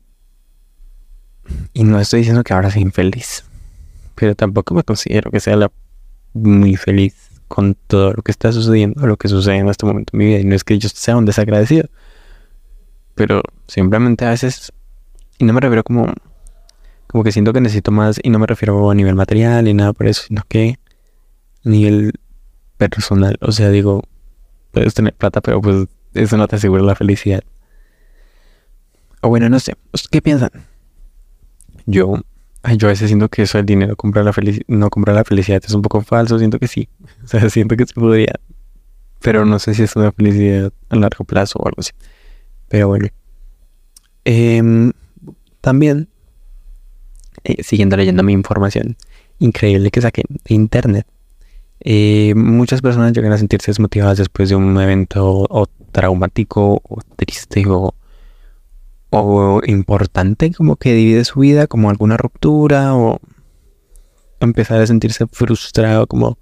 y 1.73 1.83
no 1.83 1.99
estoy 1.99 2.19
diciendo 2.19 2.43
que 2.43 2.53
ahora 2.53 2.71
sea 2.71 2.81
infeliz, 2.81 3.45
pero 4.15 4.35
tampoco 4.35 4.73
me 4.73 4.83
considero 4.83 5.31
que 5.31 5.39
sea 5.39 5.71
muy 6.33 6.75
feliz 6.75 7.29
con 7.47 7.75
todo 7.87 8.13
lo 8.13 8.21
que 8.21 8.31
está 8.31 8.51
sucediendo, 8.51 9.05
lo 9.05 9.17
que 9.17 9.27
sucede 9.27 9.57
en 9.57 9.69
este 9.69 9.85
momento 9.85 10.11
en 10.13 10.19
mi 10.19 10.25
vida. 10.25 10.39
Y 10.39 10.45
no 10.45 10.55
es 10.55 10.63
que 10.63 10.77
yo 10.79 10.89
sea 10.89 11.17
un 11.17 11.25
desagradecido, 11.25 11.87
pero 13.15 13.41
simplemente 13.67 14.25
a 14.25 14.31
veces, 14.31 14.71
y 15.37 15.45
no 15.45 15.53
me 15.53 15.61
refiero 15.61 15.83
como 15.83 16.13
como 17.15 17.23
que 17.23 17.31
siento 17.31 17.53
que 17.53 17.61
necesito 17.61 17.91
más, 17.91 18.19
y 18.21 18.29
no 18.29 18.39
me 18.39 18.45
refiero 18.45 18.91
a 18.91 18.93
nivel 18.93 19.15
material 19.15 19.63
ni 19.63 19.73
nada 19.73 19.93
por 19.93 20.05
eso, 20.07 20.23
sino 20.27 20.43
que 20.49 20.79
a 21.65 21.69
nivel 21.69 22.11
personal, 22.75 23.37
o 23.39 23.53
sea, 23.53 23.69
digo, 23.69 24.03
puedes 24.71 24.93
tener 24.93 25.13
plata, 25.13 25.39
pero 25.39 25.61
pues 25.61 25.87
eso 26.13 26.35
no 26.35 26.45
te 26.49 26.57
asegura 26.57 26.83
la 26.83 26.93
felicidad. 26.93 27.41
O 29.21 29.29
bueno, 29.29 29.49
no 29.49 29.59
sé, 29.59 29.73
¿qué 30.11 30.21
piensan? 30.21 30.51
Yo, 31.85 32.21
yo 32.77 32.87
a 32.87 32.91
veces 32.91 33.07
siento 33.07 33.29
que 33.29 33.43
eso 33.43 33.57
del 33.57 33.65
dinero 33.65 33.95
comprar 33.95 34.25
la 34.25 34.33
no 34.67 34.89
comprar 34.89 35.15
la 35.15 35.23
felicidad 35.23 35.61
es 35.65 35.73
un 35.73 35.81
poco 35.81 36.01
falso, 36.01 36.37
siento 36.39 36.59
que 36.59 36.67
sí, 36.67 36.89
o 37.23 37.27
sea, 37.27 37.49
siento 37.49 37.75
que 37.75 37.85
se 37.85 37.93
podría, 37.93 38.33
pero 39.21 39.45
no 39.45 39.59
sé 39.59 39.73
si 39.73 39.83
es 39.83 39.95
una 39.95 40.11
felicidad 40.11 40.71
a 40.89 40.95
largo 40.95 41.25
plazo 41.25 41.59
o 41.59 41.67
algo 41.67 41.79
así. 41.79 41.91
Pero 42.67 42.87
bueno. 42.87 43.07
Em, 44.27 44.91
también 45.61 46.09
eh, 47.43 47.61
siguiendo 47.61 47.95
leyendo 47.95 48.23
mi 48.23 48.33
información 48.33 48.97
increíble 49.37 49.91
que 49.91 50.01
saqué 50.01 50.23
de 50.27 50.55
internet, 50.55 51.05
eh, 51.79 52.33
muchas 52.35 52.81
personas 52.81 53.13
llegan 53.13 53.31
a 53.33 53.37
sentirse 53.37 53.69
desmotivadas 53.69 54.17
después 54.17 54.49
de 54.49 54.55
un 54.55 54.79
evento 54.79 55.45
o 55.47 55.67
traumático 55.91 56.81
o 56.83 56.99
triste 57.15 57.63
o, 57.67 57.93
o 59.17 59.61
importante 59.65 60.51
como 60.51 60.75
que 60.75 60.93
divide 60.93 61.23
su 61.23 61.39
vida, 61.39 61.67
como 61.67 61.89
alguna 61.89 62.17
ruptura 62.17 62.95
o 62.95 63.19
empezar 64.41 64.81
a 64.81 64.87
sentirse 64.87 65.25
frustrado 65.27 66.05
como 66.07 66.37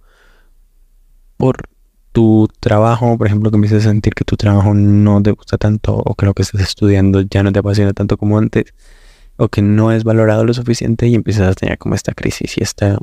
por 1.37 1.69
tu 2.11 2.47
trabajo, 2.59 3.17
por 3.17 3.27
ejemplo, 3.27 3.51
que 3.51 3.57
empiezas 3.57 3.85
a 3.85 3.89
sentir 3.89 4.13
que 4.13 4.23
tu 4.23 4.37
trabajo 4.37 4.73
no 4.73 5.21
te 5.21 5.31
gusta 5.31 5.57
tanto 5.57 5.95
o 5.95 6.15
que 6.15 6.25
lo 6.25 6.33
que 6.33 6.43
estás 6.43 6.61
estudiando 6.61 7.21
ya 7.21 7.43
no 7.43 7.51
te 7.51 7.59
apasiona 7.59 7.93
tanto 7.93 8.17
como 8.17 8.37
antes 8.37 8.73
o 9.37 9.49
que 9.49 9.61
no 9.61 9.91
es 9.91 10.03
valorado 10.03 10.43
lo 10.43 10.53
suficiente 10.53 11.07
y 11.07 11.15
empiezas 11.15 11.49
a 11.49 11.53
tener 11.53 11.77
como 11.77 11.95
esta 11.95 12.13
crisis 12.13 12.57
y 12.57 12.63
esta, 12.63 12.97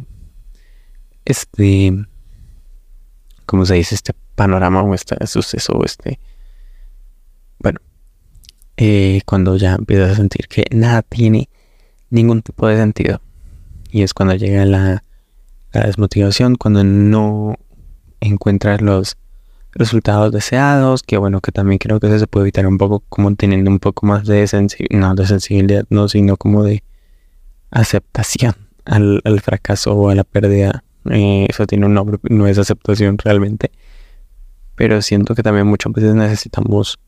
este, 1.24 2.06
¿cómo 3.46 3.66
se 3.66 3.74
dice? 3.74 3.94
Este 3.94 4.14
panorama 4.34 4.82
o 4.82 4.94
este 4.94 5.16
suceso 5.26 5.74
o 5.74 5.84
este, 5.84 6.18
eh, 8.82 9.20
cuando 9.26 9.58
ya 9.58 9.74
empiezas 9.74 10.12
a 10.12 10.14
sentir 10.14 10.48
que 10.48 10.64
nada 10.70 11.02
tiene 11.02 11.50
ningún 12.08 12.40
tipo 12.40 12.66
de 12.66 12.78
sentido 12.78 13.20
y 13.90 14.00
es 14.00 14.14
cuando 14.14 14.34
llega 14.36 14.64
la, 14.64 15.04
desmotivación, 15.74 16.54
cuando 16.54 16.82
no 16.82 17.56
encuentras 18.20 18.80
los 18.80 19.18
resultados 19.72 20.32
deseados, 20.32 21.02
que 21.02 21.18
bueno, 21.18 21.42
que 21.42 21.52
también 21.52 21.78
creo 21.78 22.00
que 22.00 22.06
eso 22.06 22.18
se 22.18 22.26
puede 22.26 22.44
evitar 22.44 22.66
un 22.66 22.78
poco 22.78 23.04
como 23.10 23.34
teniendo 23.36 23.70
un 23.70 23.80
poco 23.80 24.06
más 24.06 24.26
de, 24.26 24.48
no, 24.90 25.14
de 25.14 25.26
sensibilidad, 25.26 25.84
no, 25.90 26.08
sino 26.08 26.38
como 26.38 26.64
de 26.64 26.82
aceptación 27.70 28.54
al, 28.86 29.20
fracaso 29.42 29.92
o 29.92 30.08
a 30.08 30.14
la 30.14 30.24
pérdida. 30.24 30.84
Eh, 31.10 31.46
eso 31.50 31.66
tiene 31.66 31.84
un 31.84 31.92
nombre, 31.92 32.18
no 32.30 32.46
es 32.46 32.56
aceptación 32.56 33.18
realmente. 33.18 33.70
Pero 34.74 35.02
siento 35.02 35.34
que 35.34 35.42
también 35.42 35.66
muchas 35.66 35.92
veces 35.92 36.14
necesitamos 36.14 36.98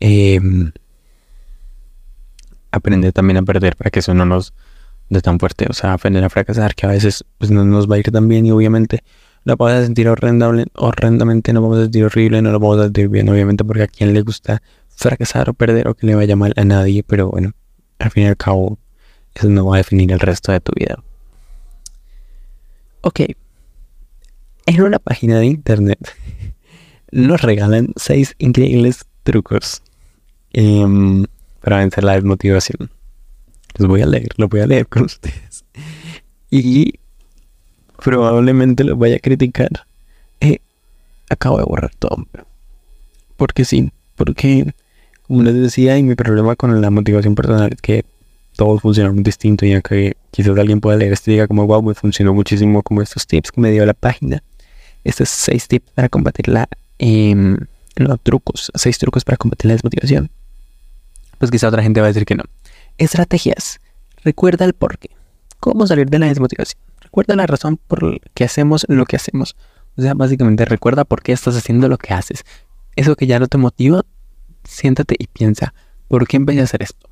em, 0.00 0.72
aprender 2.70 3.12
también 3.12 3.38
a 3.38 3.42
perder 3.42 3.76
para 3.76 3.90
que 3.90 4.00
eso 4.00 4.14
no 4.14 4.24
nos 4.24 4.52
dé 5.08 5.20
tan 5.20 5.38
fuerte. 5.38 5.66
O 5.70 5.72
sea, 5.72 5.92
aprender 5.92 6.24
a 6.24 6.30
fracasar, 6.30 6.74
que 6.74 6.86
a 6.86 6.90
veces 6.90 7.24
pues, 7.38 7.50
no 7.50 7.64
nos 7.64 7.90
va 7.90 7.96
a 7.96 7.98
ir 7.98 8.10
tan 8.10 8.28
bien 8.28 8.46
y 8.46 8.50
obviamente 8.50 9.02
la 9.44 9.56
vamos 9.56 9.74
a 9.74 9.84
sentir 9.84 10.08
horrendamente, 10.08 11.52
no 11.52 11.62
vamos 11.62 11.78
a 11.78 11.82
sentir 11.82 12.04
horrible, 12.04 12.40
no 12.40 12.50
lo 12.50 12.58
vamos 12.58 12.80
a 12.80 12.84
sentir 12.84 13.08
bien, 13.08 13.28
obviamente, 13.28 13.62
porque 13.64 13.82
a 13.82 13.86
quien 13.86 14.14
le 14.14 14.22
gusta 14.22 14.62
fracasar 14.88 15.50
o 15.50 15.54
perder 15.54 15.88
o 15.88 15.94
que 15.94 16.06
le 16.06 16.14
vaya 16.14 16.34
mal 16.34 16.54
a 16.56 16.64
nadie, 16.64 17.02
pero 17.02 17.30
bueno, 17.30 17.52
al 17.98 18.10
fin 18.10 18.24
y 18.24 18.26
al 18.26 18.36
cabo, 18.36 18.78
eso 19.34 19.48
no 19.48 19.66
va 19.66 19.76
a 19.76 19.78
definir 19.78 20.10
el 20.12 20.20
resto 20.20 20.50
de 20.50 20.60
tu 20.60 20.72
vida. 20.74 21.02
Ok, 23.02 23.20
en 24.66 24.82
una 24.82 24.98
página 24.98 25.38
de 25.38 25.46
internet 25.46 25.98
nos 27.12 27.42
regalan 27.42 27.92
seis 27.96 28.34
increíbles 28.38 29.04
trucos 29.24 29.82
em, 30.52 31.24
para 31.60 31.78
vencer 31.78 32.04
la 32.04 32.12
desmotivación. 32.12 32.90
Los 33.76 33.88
voy 33.88 34.02
a 34.02 34.06
leer, 34.06 34.28
los 34.36 34.48
voy 34.48 34.60
a 34.60 34.66
leer 34.66 34.86
con 34.86 35.02
ustedes. 35.06 35.64
Y 36.50 37.00
probablemente 38.02 38.84
lo 38.84 38.96
vaya 38.96 39.16
a 39.16 39.18
criticar. 39.18 39.70
Eh, 40.40 40.58
acabo 41.28 41.58
de 41.58 41.64
borrar 41.64 41.92
todo. 41.98 42.24
Porque 43.36 43.64
sí, 43.64 43.90
porque 44.14 44.72
como 45.26 45.42
les 45.42 45.54
decía, 45.54 45.98
y 45.98 46.02
mi 46.02 46.14
problema 46.14 46.54
con 46.54 46.80
la 46.80 46.90
motivación 46.90 47.34
personal 47.34 47.72
es 47.72 47.80
que 47.80 48.04
todos 48.56 48.82
funcionan 48.82 49.14
muy 49.14 49.24
distinto, 49.24 49.66
ya 49.66 49.80
que 49.80 50.16
quizás 50.30 50.56
alguien 50.56 50.80
pueda 50.80 50.96
leer 50.96 51.12
este 51.12 51.32
y 51.32 51.34
diga 51.34 51.48
como, 51.48 51.66
wow, 51.66 51.82
me 51.82 51.94
funcionó 51.94 52.34
muchísimo 52.34 52.82
como 52.82 53.02
estos 53.02 53.26
tips 53.26 53.50
que 53.50 53.60
me 53.60 53.70
dio 53.70 53.84
la 53.84 53.94
página. 53.94 54.42
Estos 55.02 55.28
seis 55.30 55.66
tips 55.66 55.90
para 55.92 56.08
combatir 56.08 56.48
la... 56.48 56.68
Eh, 56.98 57.56
los 57.96 58.20
trucos, 58.20 58.70
seis 58.74 58.98
trucos 58.98 59.24
para 59.24 59.36
combatir 59.36 59.66
la 59.66 59.74
desmotivación. 59.74 60.30
Pues 61.38 61.50
quizá 61.50 61.68
otra 61.68 61.82
gente 61.82 62.00
va 62.00 62.06
a 62.06 62.10
decir 62.10 62.24
que 62.24 62.34
no. 62.34 62.44
Estrategias. 62.98 63.80
Recuerda 64.22 64.64
el 64.64 64.72
porqué. 64.72 65.10
¿Cómo 65.60 65.86
salir 65.86 66.08
de 66.08 66.18
la 66.18 66.26
desmotivación? 66.26 66.80
recuerda 67.14 67.36
la 67.36 67.46
razón 67.46 67.76
por 67.76 68.02
la 68.02 68.18
que 68.34 68.42
hacemos 68.42 68.86
lo 68.88 69.04
que 69.04 69.14
hacemos. 69.14 69.54
O 69.96 70.02
sea, 70.02 70.14
básicamente 70.14 70.64
recuerda 70.64 71.04
por 71.04 71.22
qué 71.22 71.30
estás 71.30 71.56
haciendo 71.56 71.86
lo 71.88 71.96
que 71.96 72.12
haces. 72.12 72.44
Eso 72.96 73.14
que 73.14 73.28
ya 73.28 73.38
no 73.38 73.46
te 73.46 73.56
motiva, 73.56 74.02
siéntate 74.64 75.14
y 75.16 75.28
piensa, 75.28 75.74
¿por 76.08 76.26
qué 76.26 76.38
empecé 76.38 76.60
a 76.60 76.64
hacer 76.64 76.82
esto? 76.82 77.08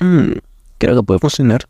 Hmm, 0.00 0.32
creo 0.78 0.96
que 0.96 1.02
puede 1.04 1.20
funcionar. 1.20 1.66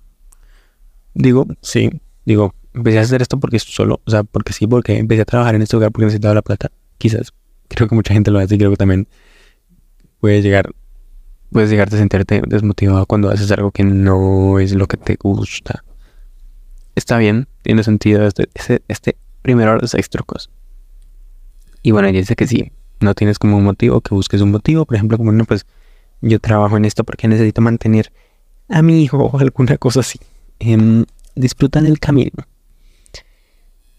Digo, 1.12 1.47
sí, 1.61 1.90
digo, 2.25 2.54
empecé 2.73 3.00
a 3.00 3.02
hacer 3.02 3.21
esto 3.21 3.38
porque 3.38 3.59
solo, 3.59 4.00
o 4.06 4.11
sea, 4.11 4.25
porque 4.25 4.54
sí, 4.54 4.66
porque 4.66 4.97
empecé 4.97 5.21
a 5.21 5.26
trabajar 5.26 5.54
en 5.54 5.61
este 5.61 5.76
lugar 5.76 5.92
porque 5.92 6.06
necesitaba 6.06 6.33
la 6.33 6.42
plata. 6.42 6.71
Quizás, 6.97 7.35
creo 7.75 7.88
que 7.88 7.95
mucha 7.95 8.14
gente 8.14 8.31
lo 8.31 8.38
hace 8.38 8.54
y 8.54 8.59
creo 8.59 8.71
que 8.71 8.76
también 8.76 9.09
puedes 10.21 10.45
llegar, 10.45 10.71
puedes 11.50 11.71
llegarte 11.71 11.97
a 11.97 11.99
sentirte 11.99 12.43
desmotivado 12.47 13.07
cuando 13.07 13.31
haces 13.31 13.50
algo 13.52 13.71
que 13.71 13.85
no 13.85 14.59
es 14.59 14.75
lo 14.75 14.87
que 14.87 14.97
te 14.97 15.16
gusta 15.16 15.85
está 16.95 17.19
bien, 17.19 17.49
tiene 17.62 17.83
sentido 17.83 18.26
este, 18.26 18.49
este, 18.54 18.83
este 18.88 19.16
primero 19.43 19.78
de 19.78 19.88
seis 19.88 20.09
trucos. 20.09 20.50
Y 21.83 21.90
bueno, 21.90 22.11
dice 22.11 22.35
que 22.35 22.47
sí, 22.47 22.73
no 23.00 23.14
tienes 23.14 23.38
como 23.38 23.59
un 23.59 23.64
motivo, 23.64 24.00
que 24.00 24.14
busques 24.14 24.40
un 24.40 24.50
motivo, 24.50 24.87
por 24.87 24.97
ejemplo, 24.97 25.19
como 25.19 25.33
no, 25.33 25.45
pues 25.45 25.66
yo 26.21 26.40
trabajo 26.40 26.76
en 26.76 26.85
esto 26.85 27.04
porque 27.04 27.28
necesito 27.28 27.61
mantener 27.61 28.12
a 28.69 28.81
mi 28.81 29.02
hijo 29.02 29.19
o 29.19 29.38
alguna 29.38 29.76
cosa 29.76 30.00
así. 30.00 30.19
Eh, 30.61 31.04
disfrutan 31.35 31.87
el 31.87 31.99
camino. 31.99 32.47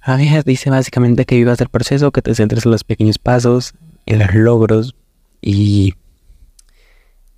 A 0.07 0.17
ver, 0.17 0.43
dice 0.43 0.69
básicamente 0.69 1.25
que 1.25 1.35
vivas 1.35 1.59
el 1.61 1.69
proceso, 1.69 2.11
que 2.11 2.21
te 2.21 2.35
centres 2.35 2.63
en 2.65 2.71
los 2.71 2.83
pequeños 2.83 3.17
pasos, 3.17 3.73
en 4.05 4.19
los 4.19 4.35
logros 4.35 4.95
y, 5.41 5.95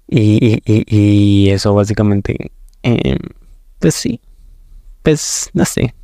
y, 0.09 0.61
y, 0.65 1.49
eso 1.49 1.73
básicamente, 1.73 2.51
em, 2.83 3.17
pues 3.79 3.95
sí, 3.95 4.19
pues, 5.01 5.49
no 5.53 5.63
sé. 5.63 5.95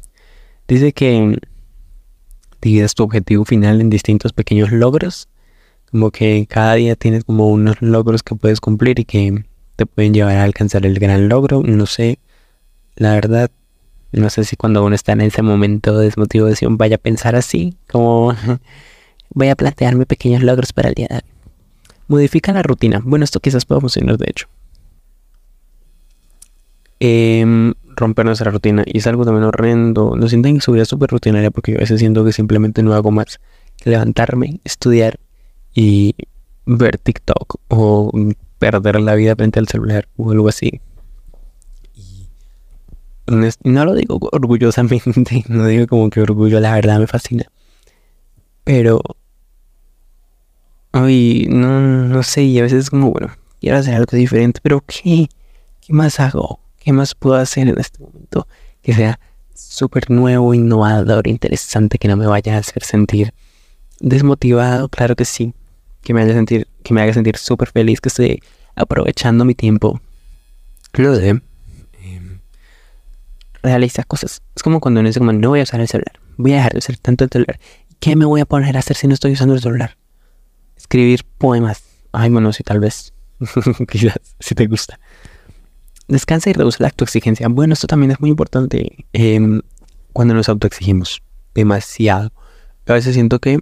Dice 0.66 0.94
que 0.94 1.38
divides 2.62 2.96
tu 2.96 3.04
objetivo 3.04 3.44
final 3.44 3.82
en 3.82 3.90
distintos 3.90 4.32
pequeños 4.32 4.72
logros. 4.72 5.28
Como 5.92 6.12
que 6.12 6.48
cada 6.50 6.76
día 6.76 6.96
tienes 6.96 7.26
como 7.26 7.50
unos 7.50 7.82
logros 7.82 8.24
que 8.24 8.36
puedes 8.36 8.62
cumplir 8.62 9.00
y 9.00 9.06
que 9.06 9.44
te 9.76 9.86
pueden 9.86 10.14
llevar 10.14 10.38
a 10.38 10.44
alcanzar 10.46 10.86
el 10.86 10.98
gran 10.98 11.28
logro. 11.28 11.62
No 11.62 11.86
sé. 11.88 12.20
la 12.96 13.16
verdad, 13.16 13.52
no 14.14 14.30
sé 14.30 14.44
si 14.44 14.56
cuando 14.56 14.84
uno 14.84 14.96
está 14.96 15.14
en 15.14 15.22
ese 15.22 15.42
momento 15.42 15.98
de 15.98 16.06
desmotivación 16.06 16.78
vaya 16.78 16.96
a 16.96 17.00
pensar 17.00 17.36
así, 17.36 17.78
como 17.92 18.34
voy 19.30 19.50
a 19.50 19.56
plantearme 19.56 20.06
pequeños 20.06 20.44
logros 20.44 20.74
para 20.74 20.90
el 20.90 20.96
día 20.96 21.08
de 21.10 21.16
hoy. 21.16 21.22
Modifica 22.08 22.54
la 22.54 22.64
rutina. 22.64 23.02
Bueno, 23.04 23.26
esto 23.26 23.40
quizás 23.40 23.66
pueda 23.66 23.82
funcionar 23.82 24.18
de 24.18 24.26
hecho. 24.30 24.48
Eh, 27.00 27.74
romper 27.96 28.26
nuestra 28.26 28.52
rutina. 28.52 28.84
Y 28.86 29.00
es 29.00 29.08
algo 29.08 29.26
también 29.26 29.46
horrendo. 29.46 30.16
No 30.16 30.28
sienten 30.28 30.56
que 30.56 30.62
su 30.62 30.72
vida 30.74 30.86
súper 30.86 31.10
rutinaria 31.10 31.52
porque 31.52 31.76
a 31.76 31.80
veces 31.80 32.00
siento 32.00 32.24
que 32.24 32.34
simplemente 32.34 32.84
no 32.84 32.94
hago 32.94 33.12
más 33.12 33.40
que 33.78 33.90
levantarme, 33.90 34.60
estudiar 34.64 35.20
y 35.74 36.16
ver 36.66 36.98
TikTok 36.98 37.56
o 37.70 38.12
perder 38.60 39.02
la 39.02 39.16
vida 39.16 39.36
frente 39.36 39.60
al 39.60 39.68
celular 39.68 40.08
o 40.18 40.32
algo 40.32 40.48
así. 40.48 40.82
No 43.26 43.86
lo 43.86 43.94
digo 43.96 44.20
orgullosamente, 44.32 45.44
no 45.48 45.66
digo 45.66 45.88
como 45.88 46.10
que 46.10 46.22
orgullo, 46.22 46.60
la 46.60 46.74
verdad 46.74 47.00
me 47.00 47.08
fascina. 47.08 47.46
Pero... 48.64 49.02
Ay, 50.92 51.48
no, 51.50 51.82
no 51.82 52.22
sé, 52.22 52.44
y 52.44 52.60
a 52.60 52.64
veces 52.64 52.84
es 52.84 52.90
como, 52.92 53.12
bueno, 53.12 53.36
quiero 53.60 53.78
hacer 53.78 53.96
algo 53.96 54.16
diferente, 54.16 54.60
pero 54.62 54.84
¿qué? 54.86 55.28
¿Qué 55.82 55.92
más 55.92 56.20
hago? 56.20 56.60
¿Qué 56.78 56.94
más 56.94 57.16
puedo 57.16 57.36
hacer 57.36 57.68
en 57.68 57.80
este 57.80 58.04
momento 58.04 58.48
que 58.82 58.94
sea 58.94 59.20
súper 59.56 60.12
nuevo, 60.12 60.54
innovador, 60.54 61.28
interesante, 61.28 61.98
que 61.98 62.08
no 62.08 62.16
me 62.16 62.28
vaya 62.28 62.56
a 62.56 62.60
hacer 62.60 62.84
sentir 62.84 63.34
desmotivado? 64.02 64.88
Claro 64.90 65.16
que 65.16 65.26
sí. 65.26 65.54
Que 66.02 66.14
me 66.14 66.22
haga 66.22 66.34
sentir, 66.34 66.68
que 66.84 66.94
me 66.94 67.02
haga 67.02 67.14
sentir 67.14 67.38
súper 67.38 67.72
feliz, 67.72 68.02
que 68.02 68.10
estoy 68.10 68.44
aprovechando 68.76 69.46
mi 69.46 69.56
tiempo. 69.56 70.00
Lo 70.94 71.18
de 71.18 71.42
realizar 73.64 74.06
cosas. 74.06 74.42
Es 74.56 74.62
como 74.62 74.80
cuando 74.80 75.00
uno 75.00 75.10
dice 75.10 75.20
como 75.20 75.34
no 75.34 75.50
voy 75.50 75.62
a 75.62 75.64
usar 75.64 75.80
el 75.80 75.88
celular. 75.88 76.20
Voy 76.38 76.54
a 76.54 76.58
dejar 76.58 76.74
de 76.74 76.80
usar 76.80 76.98
tanto 76.98 77.24
el 77.24 77.30
celular. 77.32 77.60
¿Qué 78.00 78.16
me 78.16 78.26
voy 78.26 78.42
a 78.42 78.46
poner 78.46 78.76
a 78.76 78.80
hacer 78.80 78.98
si 78.98 79.08
no 79.08 79.14
estoy 79.14 79.32
usando 79.32 79.56
el 79.56 79.62
celular? 79.62 79.98
Escribir 80.76 81.24
poemas. 81.38 81.84
Ay, 82.12 82.30
bueno, 82.30 82.52
sí, 82.52 82.64
tal 82.64 82.80
vez. 82.80 83.14
Quizás, 83.90 84.20
si 84.40 84.56
te 84.56 84.68
gusta. 84.68 85.00
Descansa 86.08 86.50
y 86.50 86.54
reduce 86.54 86.84
la 86.84 86.90
autoexigencia. 86.90 87.48
Bueno, 87.48 87.74
esto 87.74 87.88
también 87.88 88.12
es 88.12 88.20
muy 88.20 88.30
importante 88.30 89.06
em, 89.14 89.62
cuando 90.12 90.34
nos 90.34 90.50
autoexigimos 90.50 91.24
demasiado. 91.56 92.34
A 92.86 92.94
veces 92.94 93.14
siento 93.14 93.40
que 93.40 93.60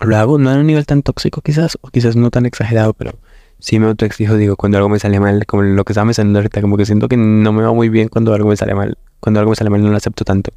lo 0.00 0.16
hago 0.16 0.38
no 0.38 0.50
a 0.50 0.54
un 0.54 0.66
nivel 0.66 0.86
tan 0.86 1.02
tóxico 1.02 1.40
quizás, 1.42 1.76
o 1.80 1.88
quizás 1.88 2.16
no 2.16 2.30
tan 2.30 2.46
exagerado, 2.46 2.94
pero 2.94 3.18
sí 3.58 3.78
me 3.78 3.86
autoexijo, 3.86 4.36
digo, 4.36 4.56
cuando 4.56 4.78
algo 4.78 4.88
me 4.88 4.98
sale 4.98 5.20
mal, 5.20 5.44
como 5.46 5.62
lo 5.62 5.84
que 5.84 5.92
estaba 5.92 6.06
pensando 6.06 6.38
ahorita, 6.38 6.60
como 6.62 6.76
que 6.76 6.86
siento 6.86 7.08
que 7.08 7.16
no 7.16 7.52
me 7.52 7.62
va 7.62 7.72
muy 7.72 7.88
bien 7.88 8.08
cuando 8.08 8.32
algo 8.32 8.48
me 8.48 8.56
sale 8.56 8.74
mal. 8.74 8.96
Cuando 9.20 9.40
algo 9.40 9.50
me 9.50 9.56
sale 9.56 9.70
mal 9.70 9.82
no 9.82 9.90
lo 9.90 9.96
acepto 9.96 10.24
tanto, 10.24 10.52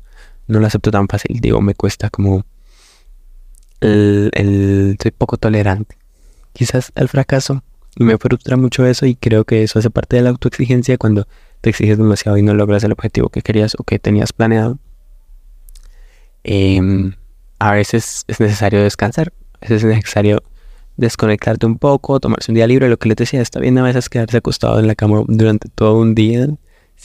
no 0.47 0.59
lo 0.59 0.67
acepto 0.67 0.91
tan 0.91 1.07
fácil, 1.07 1.39
digo, 1.39 1.61
me 1.61 1.75
cuesta 1.75 2.09
como 2.09 2.45
el, 3.81 4.97
soy 5.01 5.11
poco 5.11 5.37
tolerante. 5.37 5.97
Quizás 6.53 6.91
el 6.95 7.09
fracaso 7.09 7.63
y 7.95 8.03
me 8.03 8.17
frustra 8.17 8.57
mucho 8.57 8.85
eso 8.85 9.05
y 9.05 9.15
creo 9.15 9.43
que 9.43 9.63
eso 9.63 9.79
hace 9.79 9.89
parte 9.89 10.15
de 10.15 10.23
la 10.23 10.29
autoexigencia 10.29 10.97
cuando 10.97 11.27
te 11.61 11.69
exiges 11.69 11.97
demasiado 11.97 12.37
y 12.37 12.43
no 12.43 12.53
logras 12.53 12.83
el 12.83 12.91
objetivo 12.91 13.29
que 13.29 13.41
querías 13.41 13.75
o 13.77 13.83
que 13.83 13.99
tenías 13.99 14.33
planeado. 14.33 14.79
Em, 16.43 17.13
a 17.59 17.71
veces 17.71 18.25
es 18.27 18.39
necesario 18.39 18.83
descansar, 18.83 19.33
a 19.55 19.59
veces 19.61 19.83
es 19.83 19.95
necesario 19.95 20.43
desconectarte 20.97 21.65
un 21.65 21.77
poco, 21.77 22.19
tomarse 22.19 22.51
un 22.51 22.55
día 22.55 22.67
libre, 22.67 22.89
lo 22.89 22.97
que 22.97 23.09
les 23.09 23.17
decía, 23.17 23.41
está 23.41 23.59
bien 23.59 23.77
a 23.77 23.83
veces 23.83 24.09
quedarse 24.09 24.37
acostado 24.37 24.79
en 24.79 24.87
la 24.87 24.95
cama 24.95 25.23
durante 25.27 25.69
todo 25.69 25.97
un 25.99 26.15
día. 26.15 26.47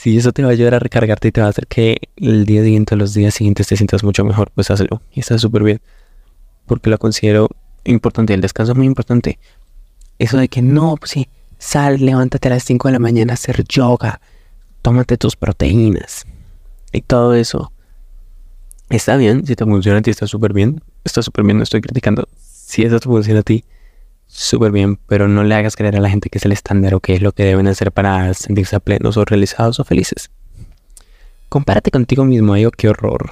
Si 0.01 0.17
eso 0.17 0.31
te 0.31 0.43
va 0.43 0.47
a 0.47 0.51
ayudar 0.53 0.75
a 0.75 0.79
recargarte 0.79 1.27
y 1.27 1.31
te 1.33 1.41
va 1.41 1.47
a 1.47 1.49
hacer 1.49 1.67
que 1.67 1.97
el 2.15 2.45
día 2.45 2.63
siguiente 2.63 2.95
o 2.95 2.97
los 2.97 3.13
días 3.13 3.33
siguientes 3.33 3.67
te 3.67 3.75
sientas 3.75 4.01
mucho 4.01 4.23
mejor, 4.23 4.49
pues 4.55 4.71
hazlo. 4.71 5.01
Y 5.11 5.19
está 5.19 5.37
súper 5.37 5.61
bien. 5.61 5.81
Porque 6.67 6.89
lo 6.89 6.97
considero 6.97 7.49
importante. 7.83 8.33
El 8.33 8.39
descanso 8.39 8.71
es 8.71 8.77
muy 8.77 8.87
importante. 8.87 9.39
Eso 10.17 10.37
de 10.37 10.47
que 10.47 10.61
no, 10.61 10.95
pues 10.95 11.11
sí, 11.11 11.27
sal, 11.57 11.97
levántate 11.99 12.47
a 12.47 12.51
las 12.51 12.63
5 12.63 12.87
de 12.87 12.93
la 12.93 12.99
mañana 12.99 13.33
a 13.33 13.35
hacer 13.35 13.65
yoga, 13.65 14.21
tómate 14.81 15.17
tus 15.17 15.35
proteínas 15.35 16.25
y 16.93 17.01
todo 17.01 17.33
eso. 17.33 17.73
Está 18.89 19.17
bien, 19.17 19.45
si 19.45 19.57
te 19.57 19.65
funciona 19.65 19.99
a 19.99 20.01
ti 20.01 20.11
está 20.11 20.27
súper 20.27 20.53
bien, 20.53 20.81
está 21.03 21.21
súper 21.21 21.43
bien, 21.43 21.57
no 21.57 21.63
estoy 21.63 21.81
criticando. 21.81 22.25
Si 22.39 22.83
eso 22.83 23.01
te 23.01 23.09
funciona 23.09 23.41
a 23.41 23.43
ti, 23.43 23.65
súper 24.29 24.71
bien, 24.71 24.97
pero 25.07 25.27
no 25.27 25.43
le 25.43 25.55
hagas 25.55 25.75
creer 25.75 25.97
a 25.97 25.99
la 25.99 26.09
gente 26.09 26.29
que 26.29 26.37
es 26.37 26.45
el 26.45 26.51
estándar 26.51 26.93
o 26.93 26.99
que 27.01 27.15
es 27.15 27.21
lo 27.21 27.33
que 27.33 27.43
deben 27.43 27.67
hacer 27.67 27.91
para 27.91 28.33
sentirse 28.33 28.79
plenos 28.79 29.17
o 29.17 29.25
realizados 29.25 29.79
o 29.79 29.83
felices. 29.83 30.29
Compárate 31.49 31.91
contigo 31.91 32.23
mismo, 32.23 32.53
ay, 32.53 32.67
qué 32.77 32.89
horror. 32.89 33.31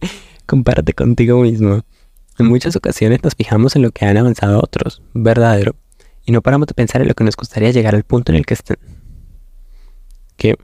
Compárate 0.46 0.94
contigo 0.94 1.40
mismo. 1.40 1.82
En 2.38 2.46
muchas 2.46 2.76
ocasiones 2.76 3.22
nos 3.24 3.34
fijamos 3.34 3.74
en 3.74 3.82
lo 3.82 3.90
que 3.90 4.06
han 4.06 4.16
avanzado 4.16 4.60
otros, 4.60 5.02
verdadero, 5.12 5.74
y 6.24 6.30
no 6.30 6.40
paramos 6.40 6.68
de 6.68 6.74
pensar 6.74 7.02
en 7.02 7.08
lo 7.08 7.14
que 7.14 7.24
nos 7.24 7.36
gustaría 7.36 7.72
llegar 7.72 7.96
al 7.96 8.04
punto 8.04 8.30
en 8.30 8.38
el 8.38 8.46
que 8.46 8.54
estén. 8.54 8.78
Que... 10.36 10.56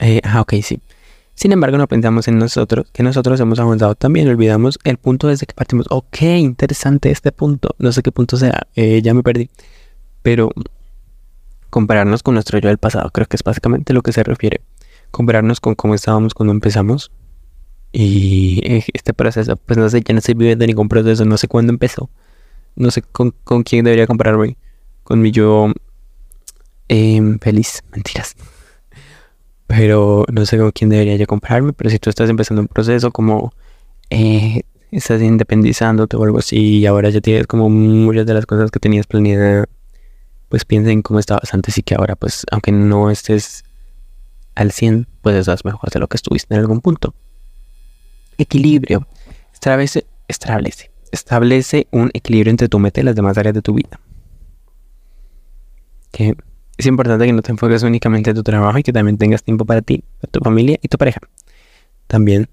Eh, 0.00 0.20
ah, 0.22 0.42
ok, 0.42 0.54
sí. 0.62 0.80
Sin 1.38 1.52
embargo, 1.52 1.78
no 1.78 1.86
pensamos 1.86 2.26
en 2.26 2.36
nosotros, 2.36 2.90
que 2.92 3.04
nosotros 3.04 3.38
hemos 3.38 3.60
avanzado 3.60 3.94
también, 3.94 4.26
olvidamos 4.26 4.76
el 4.82 4.96
punto 4.96 5.28
desde 5.28 5.46
que 5.46 5.54
partimos. 5.54 5.86
Ok, 5.88 6.22
interesante 6.22 7.12
este 7.12 7.30
punto. 7.30 7.76
No 7.78 7.92
sé 7.92 8.02
qué 8.02 8.10
punto 8.10 8.36
sea, 8.36 8.66
eh, 8.74 9.00
ya 9.02 9.14
me 9.14 9.22
perdí. 9.22 9.48
Pero 10.22 10.50
compararnos 11.70 12.24
con 12.24 12.34
nuestro 12.34 12.58
yo 12.58 12.66
del 12.66 12.78
pasado, 12.78 13.10
creo 13.10 13.28
que 13.28 13.36
es 13.36 13.44
básicamente 13.44 13.92
lo 13.92 14.02
que 14.02 14.10
se 14.10 14.24
refiere. 14.24 14.62
Compararnos 15.12 15.60
con 15.60 15.76
cómo 15.76 15.94
estábamos 15.94 16.34
cuando 16.34 16.52
empezamos 16.52 17.12
y 17.92 18.60
eh, 18.64 18.84
este 18.92 19.14
proceso, 19.14 19.56
pues 19.58 19.78
no 19.78 19.88
sé, 19.88 20.02
ya 20.04 20.14
no 20.14 20.18
estoy 20.18 20.34
viviendo 20.34 20.66
ningún 20.66 20.88
proceso, 20.88 21.24
no 21.24 21.38
sé 21.38 21.46
cuándo 21.46 21.72
empezó. 21.72 22.10
No 22.74 22.90
sé 22.90 23.02
con, 23.02 23.32
quién 23.62 23.84
debería 23.84 24.08
compararme. 24.08 24.56
Con 25.04 25.20
mi 25.20 25.30
yo 25.30 25.72
em, 26.88 27.38
feliz, 27.38 27.84
mentiras. 27.92 28.34
Pero 29.68 30.24
no 30.32 30.44
sé 30.46 30.58
con 30.58 30.72
quién 30.72 30.90
debería 30.90 31.14
yo 31.14 31.26
compararme. 31.26 31.72
Pero 31.72 31.90
si 31.90 32.00
tú 32.00 32.10
estás 32.10 32.28
empezando 32.28 32.60
un 32.62 32.68
proceso 32.68 33.12
como 33.12 33.52
eh, 34.10 34.62
estás 34.90 35.22
independizándote 35.22 36.16
o 36.16 36.24
algo 36.24 36.38
así 36.38 36.78
y 36.78 36.86
ahora 36.86 37.10
ya 37.10 37.20
tienes 37.20 37.46
como 37.46 37.70
muchas 37.70 38.26
de 38.26 38.34
las 38.34 38.46
cosas 38.46 38.72
que 38.72 38.80
tenías 38.80 39.06
planeadas, 39.06 39.66
pues 40.48 40.64
piensa 40.64 40.90
en 40.90 41.02
cómo 41.02 41.20
estabas 41.20 41.54
antes 41.54 41.78
y 41.78 41.82
que 41.82 41.94
ahora, 41.94 42.16
pues 42.16 42.44
aunque 42.50 42.72
no 42.72 43.10
estés 43.10 43.62
al 44.56 44.72
100, 44.72 45.06
pues 45.22 45.36
estás 45.36 45.64
mejor 45.64 45.90
de 45.90 46.00
lo 46.00 46.08
que 46.08 46.16
estuviste 46.16 46.54
en 46.54 46.60
algún 46.60 46.80
punto 46.80 47.14
equilibrio. 48.38 49.06
Establece, 49.52 50.06
establece, 50.28 50.90
establece 51.12 51.88
un 51.90 52.10
equilibrio 52.14 52.50
entre 52.50 52.68
tu 52.68 52.78
meta 52.78 53.00
y 53.00 53.04
las 53.04 53.16
demás 53.16 53.36
áreas 53.36 53.54
de 53.54 53.62
tu 53.62 53.74
vida. 53.74 54.00
Que 56.12 56.36
es 56.78 56.86
importante 56.86 57.26
que 57.26 57.32
no 57.32 57.42
te 57.42 57.50
enfoques 57.50 57.82
únicamente 57.82 58.30
en 58.30 58.36
tu 58.36 58.42
trabajo 58.44 58.78
y 58.78 58.82
que 58.84 58.92
también 58.92 59.18
tengas 59.18 59.42
tiempo 59.42 59.64
para 59.64 59.82
ti, 59.82 60.04
para 60.20 60.30
tu 60.30 60.40
familia 60.40 60.78
y 60.80 60.88
tu 60.88 60.96
pareja. 60.96 61.20
También 62.06 62.48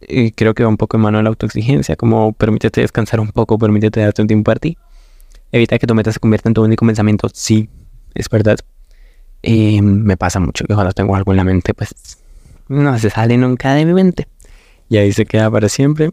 eh, 0.00 0.32
creo 0.34 0.52
que 0.52 0.64
va 0.64 0.68
un 0.68 0.76
poco 0.76 0.96
en 0.96 1.02
mano 1.04 1.18
a 1.18 1.22
la 1.22 1.28
autoexigencia, 1.28 1.94
como 1.94 2.32
permítete 2.32 2.80
descansar 2.80 3.20
un 3.20 3.30
poco, 3.30 3.58
permítete 3.58 4.00
darte 4.00 4.20
un 4.20 4.28
tiempo 4.28 4.50
para 4.50 4.58
ti. 4.58 4.76
Evita 5.52 5.78
que 5.78 5.86
tu 5.86 5.94
meta 5.94 6.10
se 6.10 6.18
convierta 6.18 6.48
en 6.48 6.54
tu 6.54 6.64
único 6.64 6.84
pensamiento. 6.84 7.28
Sí, 7.32 7.68
es 8.14 8.28
verdad. 8.28 8.58
Eh, 9.42 9.80
me 9.80 10.16
pasa 10.16 10.40
mucho 10.40 10.64
que 10.64 10.74
cuando 10.74 10.92
tengo 10.92 11.14
algo 11.14 11.32
en 11.32 11.36
la 11.36 11.44
mente, 11.44 11.72
pues 11.72 11.94
no 12.68 12.98
se 12.98 13.10
sale 13.10 13.36
nunca 13.36 13.74
de 13.74 13.84
mi 13.84 13.92
mente 13.92 14.26
y 14.88 14.96
ahí 14.96 15.12
se 15.12 15.24
queda 15.24 15.50
para 15.50 15.68
siempre. 15.68 16.10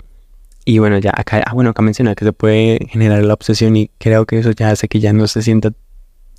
Y 0.65 0.77
bueno, 0.77 0.99
ya 0.99 1.11
acá, 1.15 1.41
ah, 1.45 1.53
bueno, 1.53 1.71
acá 1.71 1.83
que 2.15 2.25
se 2.25 2.33
puede 2.33 2.79
generar 2.89 3.23
la 3.23 3.33
obsesión 3.33 3.75
y 3.75 3.89
creo 3.97 4.25
que 4.27 4.37
eso 4.37 4.51
ya 4.51 4.69
hace 4.69 4.87
que 4.87 4.99
ya 4.99 5.13
no 5.13 5.25
se 5.25 5.41
sienta 5.41 5.71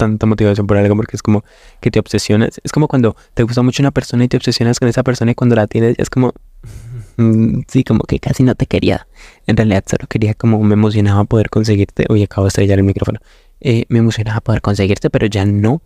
tanta 0.01 0.27
motivación 0.27 0.67
por 0.67 0.79
algo 0.79 0.97
porque 0.97 1.17
es 1.17 1.23
como 1.23 1.45
que 1.81 1.91
te 1.91 2.01
obsesionas. 2.01 2.61
Es 2.65 2.73
como 2.73 2.89
cuando 2.89 3.17
te 3.35 3.43
gusta 3.43 3.63
mucho 3.63 3.83
una 3.83 3.91
persona 3.91 4.25
y 4.25 4.29
te 4.29 4.39
obsesionas 4.39 4.81
con 4.81 4.89
esa 4.89 5.03
persona 5.03 5.33
y 5.33 5.35
cuando 5.35 5.55
la 5.57 5.67
tienes 5.67 5.95
es 5.99 6.09
como, 6.09 6.33
mm, 7.19 7.61
sí, 7.69 7.85
como 7.85 8.01
que 8.05 8.19
casi 8.19 8.43
no 8.43 8.55
te 8.55 8.67
quería. 8.67 9.07
En 9.47 9.57
realidad 9.57 9.85
solo 9.87 10.07
quería 10.09 10.35
como 10.35 10.59
me 10.63 10.75
emocionaba 10.75 11.25
poder 11.25 11.51
conseguirte. 11.51 12.07
Oye, 12.09 12.25
acabo 12.25 12.47
de 12.47 12.49
estrellar 12.49 12.79
el 12.79 12.85
micrófono. 12.85 13.21
Eh, 13.61 13.85
me 13.89 13.99
emocionaba 13.99 14.41
poder 14.41 14.63
conseguirte, 14.63 15.11
pero 15.11 15.27
ya 15.27 15.45
no. 15.45 15.83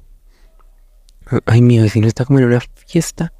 Ay, 1.47 1.61
mi 1.61 1.79
vecino 1.81 2.07
está 2.07 2.25
como 2.25 2.39
en 2.39 2.45
una 2.45 2.61
fiesta. 2.87 3.33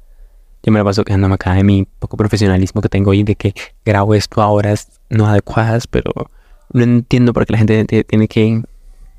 Yo 0.61 0.71
me 0.73 0.79
la 0.79 0.83
paso 0.83 1.05
quejándome 1.05 1.35
acá 1.35 1.53
de 1.53 1.63
mi 1.63 1.87
poco 1.99 2.17
profesionalismo 2.17 2.81
que 2.81 2.89
tengo 2.89 3.13
y 3.13 3.23
de 3.23 3.35
que 3.35 3.53
grabo 3.85 4.13
esto 4.15 4.41
a 4.41 4.47
horas 4.47 4.99
no 5.09 5.27
adecuadas, 5.27 5.87
pero 5.87 6.11
no 6.73 6.83
entiendo 6.83 7.31
por 7.33 7.45
qué 7.45 7.53
la 7.53 7.59
gente 7.59 7.85
tiene 7.85 8.27
que, 8.27 8.61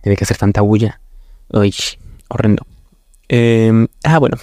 tiene 0.03 0.17
que 0.17 0.25
hacer 0.25 0.37
tanta 0.37 0.61
bulla. 0.61 1.01
Uy, 1.49 1.75
horrendo. 2.29 2.67
Em, 3.29 3.89
ah, 4.05 4.19
bueno, 4.19 4.37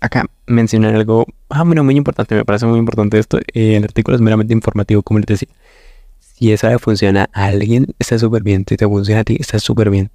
acá 0.00 0.26
mencionar 0.46 0.94
algo, 0.94 1.26
ah, 1.48 1.64
bueno, 1.64 1.84
muy 1.84 1.96
importante, 1.96 2.34
me 2.34 2.44
parece 2.44 2.66
muy 2.66 2.78
importante 2.78 3.18
esto. 3.18 3.38
Eh, 3.54 3.76
el 3.76 3.84
artículo 3.84 4.16
es 4.16 4.20
meramente 4.20 4.52
informativo, 4.54 5.02
como 5.02 5.20
les 5.20 5.26
decía. 5.26 5.48
Si 6.20 6.52
eso 6.52 6.68
le 6.68 6.78
funciona 6.78 7.28
a 7.32 7.46
alguien, 7.46 7.94
está 7.98 8.18
súper 8.18 8.42
bien. 8.42 8.64
Si 8.68 8.76
te 8.76 8.86
funciona 8.86 9.22
a 9.22 9.24
ti, 9.24 9.36
está 9.40 9.58
súper 9.58 9.90
bien. 9.90 10.10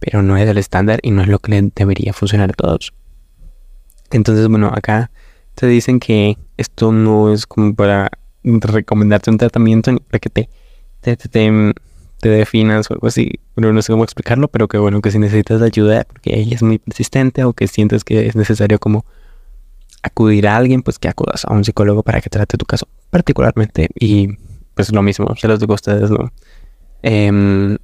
Pero 0.00 0.22
no 0.22 0.36
es 0.36 0.48
el 0.48 0.58
estándar 0.58 0.98
y 1.02 1.12
no 1.12 1.22
es 1.22 1.28
lo 1.28 1.38
que 1.38 1.70
debería 1.74 2.12
funcionar 2.12 2.50
a 2.50 2.52
todos 2.52 2.92
Entonces, 4.10 4.48
bueno, 4.48 4.70
acá 4.74 5.10
te 5.54 5.66
dicen 5.68 6.00
que 6.00 6.36
esto 6.56 6.92
no 6.92 7.32
es 7.32 7.46
como 7.46 7.74
para 7.74 8.10
recomendarte 8.42 9.30
un 9.30 9.38
tratamiento 9.38 9.96
para 10.10 10.18
que 10.18 10.30
te, 10.30 10.48
te, 11.00 11.16
te, 11.16 11.74
definas 12.28 12.90
o 12.90 12.94
algo 12.94 13.06
así. 13.06 13.40
Bueno, 13.56 13.72
no 13.72 13.82
sé 13.82 13.92
cómo 13.92 14.04
explicarlo, 14.04 14.48
pero 14.48 14.68
que 14.68 14.78
bueno, 14.78 15.00
que 15.00 15.10
si 15.10 15.18
necesitas 15.18 15.62
ayuda 15.62 16.04
porque 16.04 16.38
ella 16.38 16.54
es 16.54 16.62
muy 16.62 16.78
persistente 16.78 17.44
o 17.44 17.52
que 17.52 17.68
sientes 17.68 18.04
que 18.04 18.26
es 18.26 18.36
necesario 18.36 18.78
como 18.78 19.04
acudir 20.02 20.46
a 20.48 20.56
alguien, 20.56 20.82
pues 20.82 20.98
que 20.98 21.08
acudas 21.08 21.44
a 21.44 21.52
un 21.52 21.64
psicólogo 21.64 22.02
para 22.02 22.20
que 22.20 22.30
trate 22.30 22.56
tu 22.56 22.66
caso 22.66 22.86
particularmente. 23.10 23.88
Y 23.98 24.36
pues 24.74 24.92
lo 24.92 25.02
mismo, 25.02 25.34
se 25.36 25.48
los 25.48 25.60
digo 25.60 25.72
a 25.72 25.76
ustedes, 25.76 26.10
¿no? 26.10 26.32
Em, 27.02 27.78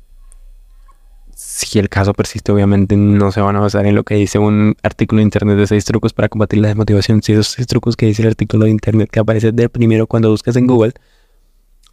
si 1.35 1.79
el 1.79 1.89
caso 1.89 2.13
persiste, 2.15 2.53
obviamente 2.53 2.97
no 2.97 3.33
se 3.33 3.41
van 3.41 3.57
a 3.57 3.61
basar 3.61 3.87
en 3.87 3.95
lo 3.95 4.05
que 4.05 4.15
dice 4.15 4.39
un 4.39 4.77
artículo 4.83 5.21
de 5.21 5.25
internet 5.25 5.57
de 5.57 5.67
seis 5.67 5.85
trucos 5.85 6.13
para 6.13 6.29
combatir 6.29 6.61
la 6.61 6.69
desmotivación. 6.69 7.23
Si 7.23 7.33
esos 7.33 7.49
seis 7.49 7.67
trucos 7.67 7.97
que 7.97 8.07
dice 8.07 8.23
el 8.23 8.29
artículo 8.29 8.65
de 8.65 8.71
internet 8.71 9.09
que 9.11 9.21
aparece 9.21 9.53
de 9.53 9.69
primero 9.69 10.07
cuando 10.07 10.31
buscas 10.31 10.57
en 10.57 10.67
Google 10.67 10.93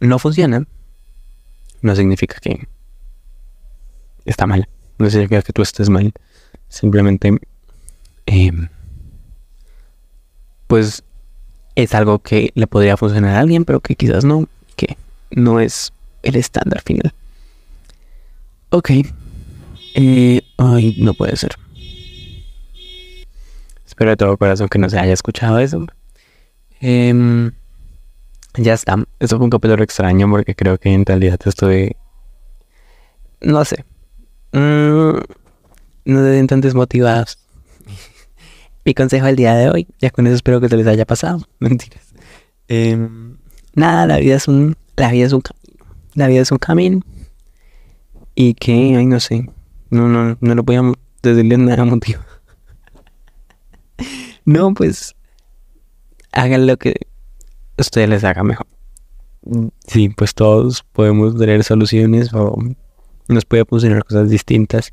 no 0.00 0.18
funcionan, 0.18 0.68
no 1.82 1.94
significa 1.94 2.38
que 2.40 2.66
está 4.24 4.46
mal. 4.46 4.68
No 4.98 5.08
significa 5.10 5.42
que 5.42 5.52
tú 5.52 5.62
estés 5.62 5.88
mal. 5.88 6.12
Simplemente, 6.68 7.38
em, 8.26 8.68
pues 10.66 11.02
es 11.74 11.94
algo 11.94 12.18
que 12.18 12.50
le 12.54 12.66
podría 12.66 12.96
funcionar 12.96 13.36
a 13.36 13.40
alguien, 13.40 13.64
pero 13.64 13.80
que 13.80 13.94
quizás 13.94 14.24
no, 14.24 14.48
que 14.76 14.96
no 15.30 15.60
es 15.60 15.92
el 16.22 16.36
estándar 16.36 16.82
final. 16.82 17.12
Ok. 18.70 18.90
Eh, 19.94 20.42
ay, 20.58 20.96
no 20.98 21.14
puede 21.14 21.36
ser. 21.36 21.52
Espero 23.86 24.10
de 24.10 24.16
todo 24.16 24.36
corazón 24.36 24.68
que 24.68 24.78
no 24.78 24.88
se 24.88 24.98
haya 24.98 25.12
escuchado 25.12 25.58
eso. 25.58 25.86
Em, 26.80 27.52
ya 28.58 28.74
está. 28.74 28.96
Eso 29.18 29.36
fue 29.36 29.44
un 29.44 29.50
capítulo 29.50 29.82
extraño 29.82 30.28
porque 30.30 30.54
creo 30.54 30.78
que 30.78 30.92
en 30.92 31.06
realidad 31.06 31.38
estoy... 31.44 31.96
No 33.40 33.64
sé. 33.64 33.84
Mm, 34.52 35.18
no 36.04 36.24
se 36.24 36.32
sientan 36.32 36.60
desmotivados. 36.60 37.38
Mi 38.84 38.94
consejo 38.94 39.26
del 39.26 39.36
día 39.36 39.54
de 39.54 39.70
hoy. 39.70 39.88
Ya 40.00 40.10
con 40.10 40.26
eso 40.26 40.36
espero 40.36 40.60
que 40.60 40.68
se 40.68 40.76
les 40.76 40.86
haya 40.86 41.06
pasado. 41.06 41.40
Mentiras. 41.58 42.14
Em, 42.68 43.38
nada, 43.74 44.06
la 44.06 44.18
vida 44.18 44.36
es 44.36 44.48
un... 44.48 44.76
La 44.96 45.10
vida 45.10 45.26
es 45.26 45.32
un 45.32 45.40
camino. 45.40 45.84
La 46.14 46.26
vida 46.26 46.40
es 46.40 46.50
un 46.50 46.58
camino. 46.58 47.00
Y 48.34 48.54
que, 48.54 48.72
ay, 48.96 49.06
no 49.06 49.20
sé. 49.20 49.50
No, 49.90 50.08
no, 50.08 50.36
no 50.40 50.54
lo 50.54 50.62
voy 50.64 50.76
a 50.76 50.92
decirle 51.22 51.56
nada 51.56 51.84
motivo. 51.84 52.20
no, 54.44 54.74
pues 54.74 55.14
hagan 56.32 56.66
lo 56.66 56.76
que 56.76 57.08
ustedes 57.78 58.08
les 58.08 58.24
haga 58.24 58.42
mejor. 58.42 58.66
Sí, 59.86 60.08
pues 60.10 60.34
todos 60.34 60.84
podemos 60.92 61.36
tener 61.38 61.64
soluciones 61.64 62.32
o 62.34 62.56
nos 63.28 63.44
puede 63.44 63.64
funcionar 63.64 64.04
cosas 64.04 64.28
distintas. 64.28 64.92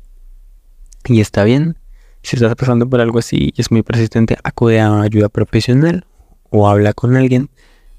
Y 1.04 1.20
está 1.20 1.44
bien. 1.44 1.78
Si 2.22 2.36
estás 2.36 2.54
pasando 2.56 2.88
por 2.88 3.00
algo 3.00 3.18
así 3.18 3.52
y 3.54 3.60
es 3.60 3.70
muy 3.70 3.82
persistente, 3.82 4.36
acude 4.42 4.80
a 4.80 5.02
ayuda 5.02 5.28
profesional 5.28 6.06
o 6.50 6.68
habla 6.68 6.92
con 6.92 7.16
alguien. 7.16 7.50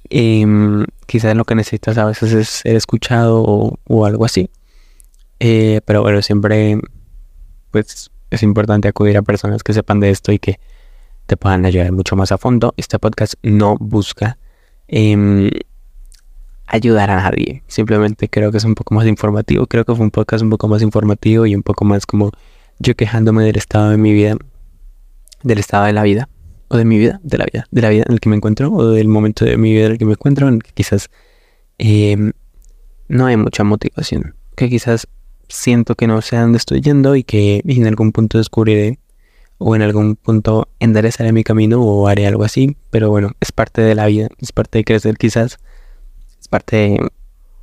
Em, 0.10 0.86
quizás 1.06 1.36
lo 1.36 1.46
que 1.46 1.56
necesitas 1.56 1.98
a 1.98 2.06
veces 2.06 2.34
es 2.34 2.50
ser 2.50 2.76
escuchado 2.76 3.44
o 3.86 4.06
algo 4.06 4.26
así. 4.26 4.50
Eh, 5.40 5.82
pero 5.86 6.02
bueno, 6.02 6.22
siempre 6.22 6.80
pues 7.72 8.12
es 8.30 8.44
importante 8.44 8.88
acudir 8.88 9.18
a 9.18 9.22
personas 9.22 9.64
que 9.64 9.74
sepan 9.74 10.00
de 10.00 10.10
esto 10.10 10.32
y 10.32 10.40
que 10.40 10.60
te 11.26 11.38
puedan 11.38 11.66
ayudar 11.66 11.92
mucho 11.92 12.16
más 12.16 12.32
a 12.32 12.38
fondo. 12.38 12.74
Este 12.78 12.98
podcast 13.00 13.36
no 13.44 13.78
busca 13.78 14.38
em, 14.88 15.50
ayudar 16.68 17.10
a 17.10 17.16
nadie. 17.18 17.64
Simplemente 17.68 18.30
creo 18.30 18.52
que 18.52 18.58
es 18.58 18.64
un 18.64 18.76
poco 18.76 18.94
más 18.94 19.08
informativo. 19.08 19.68
Creo 19.68 19.86
que 19.86 19.96
fue 19.96 20.04
un 20.04 20.12
podcast 20.12 20.44
un 20.44 20.50
poco 20.50 20.68
más 20.68 20.82
informativo 20.82 21.46
y 21.46 21.56
un 21.56 21.64
poco 21.64 21.86
más 21.86 22.06
como 22.06 22.32
yo 22.80 22.96
quejándome 22.96 23.44
del 23.44 23.58
estado 23.58 23.90
de 23.90 23.98
mi 23.98 24.14
vida, 24.14 24.38
del 25.44 25.60
estado 25.60 25.86
de 25.86 25.94
la 25.94 26.04
vida, 26.04 26.30
o 26.68 26.78
de 26.78 26.86
mi 26.86 26.98
vida, 26.98 27.20
de 27.24 27.38
la 27.38 27.46
vida, 27.52 27.68
de 27.72 27.82
la 27.82 27.90
vida 27.90 28.04
en 28.08 28.14
el 28.14 28.20
que 28.20 28.30
me 28.30 28.36
encuentro, 28.36 28.72
o 28.72 28.92
del 28.92 29.08
momento 29.08 29.46
de 29.46 29.58
mi 29.58 29.72
vida 29.72 29.86
en 29.86 29.92
el 29.94 29.98
que 29.98 30.06
me 30.06 30.14
encuentro, 30.14 30.48
en 30.48 30.60
que 30.60 30.72
quizás 30.74 31.10
em, 31.78 32.34
no 33.08 33.26
hay 33.26 33.38
mucha 33.38 33.64
motivación. 33.64 34.36
Que 34.56 34.70
quizás 34.70 35.08
siento 35.48 35.96
que 35.96 36.08
no 36.08 36.22
sé 36.22 36.36
a 36.36 36.42
dónde 36.42 36.58
estoy 36.58 36.82
yendo 36.82 37.16
y 37.16 37.24
que 37.24 37.62
en 37.66 37.88
algún 37.88 38.12
punto 38.12 38.38
descubriré 38.38 39.00
o 39.58 39.76
en 39.76 39.82
algún 39.82 40.16
punto 40.16 40.68
enderezaré 40.80 41.32
mi 41.32 41.44
camino 41.44 41.82
o 41.82 42.08
haré 42.08 42.28
algo 42.28 42.44
así, 42.44 42.78
pero 42.90 43.10
bueno, 43.10 43.32
es 43.40 43.52
parte 43.52 43.82
de 43.82 43.96
la 43.96 44.06
vida, 44.06 44.30
es 44.40 44.52
parte 44.52 44.80
de 44.80 44.84
crecer 44.84 45.18
quizás, 45.18 45.60
es 46.40 46.48
parte 46.48 46.76
de 46.76 47.12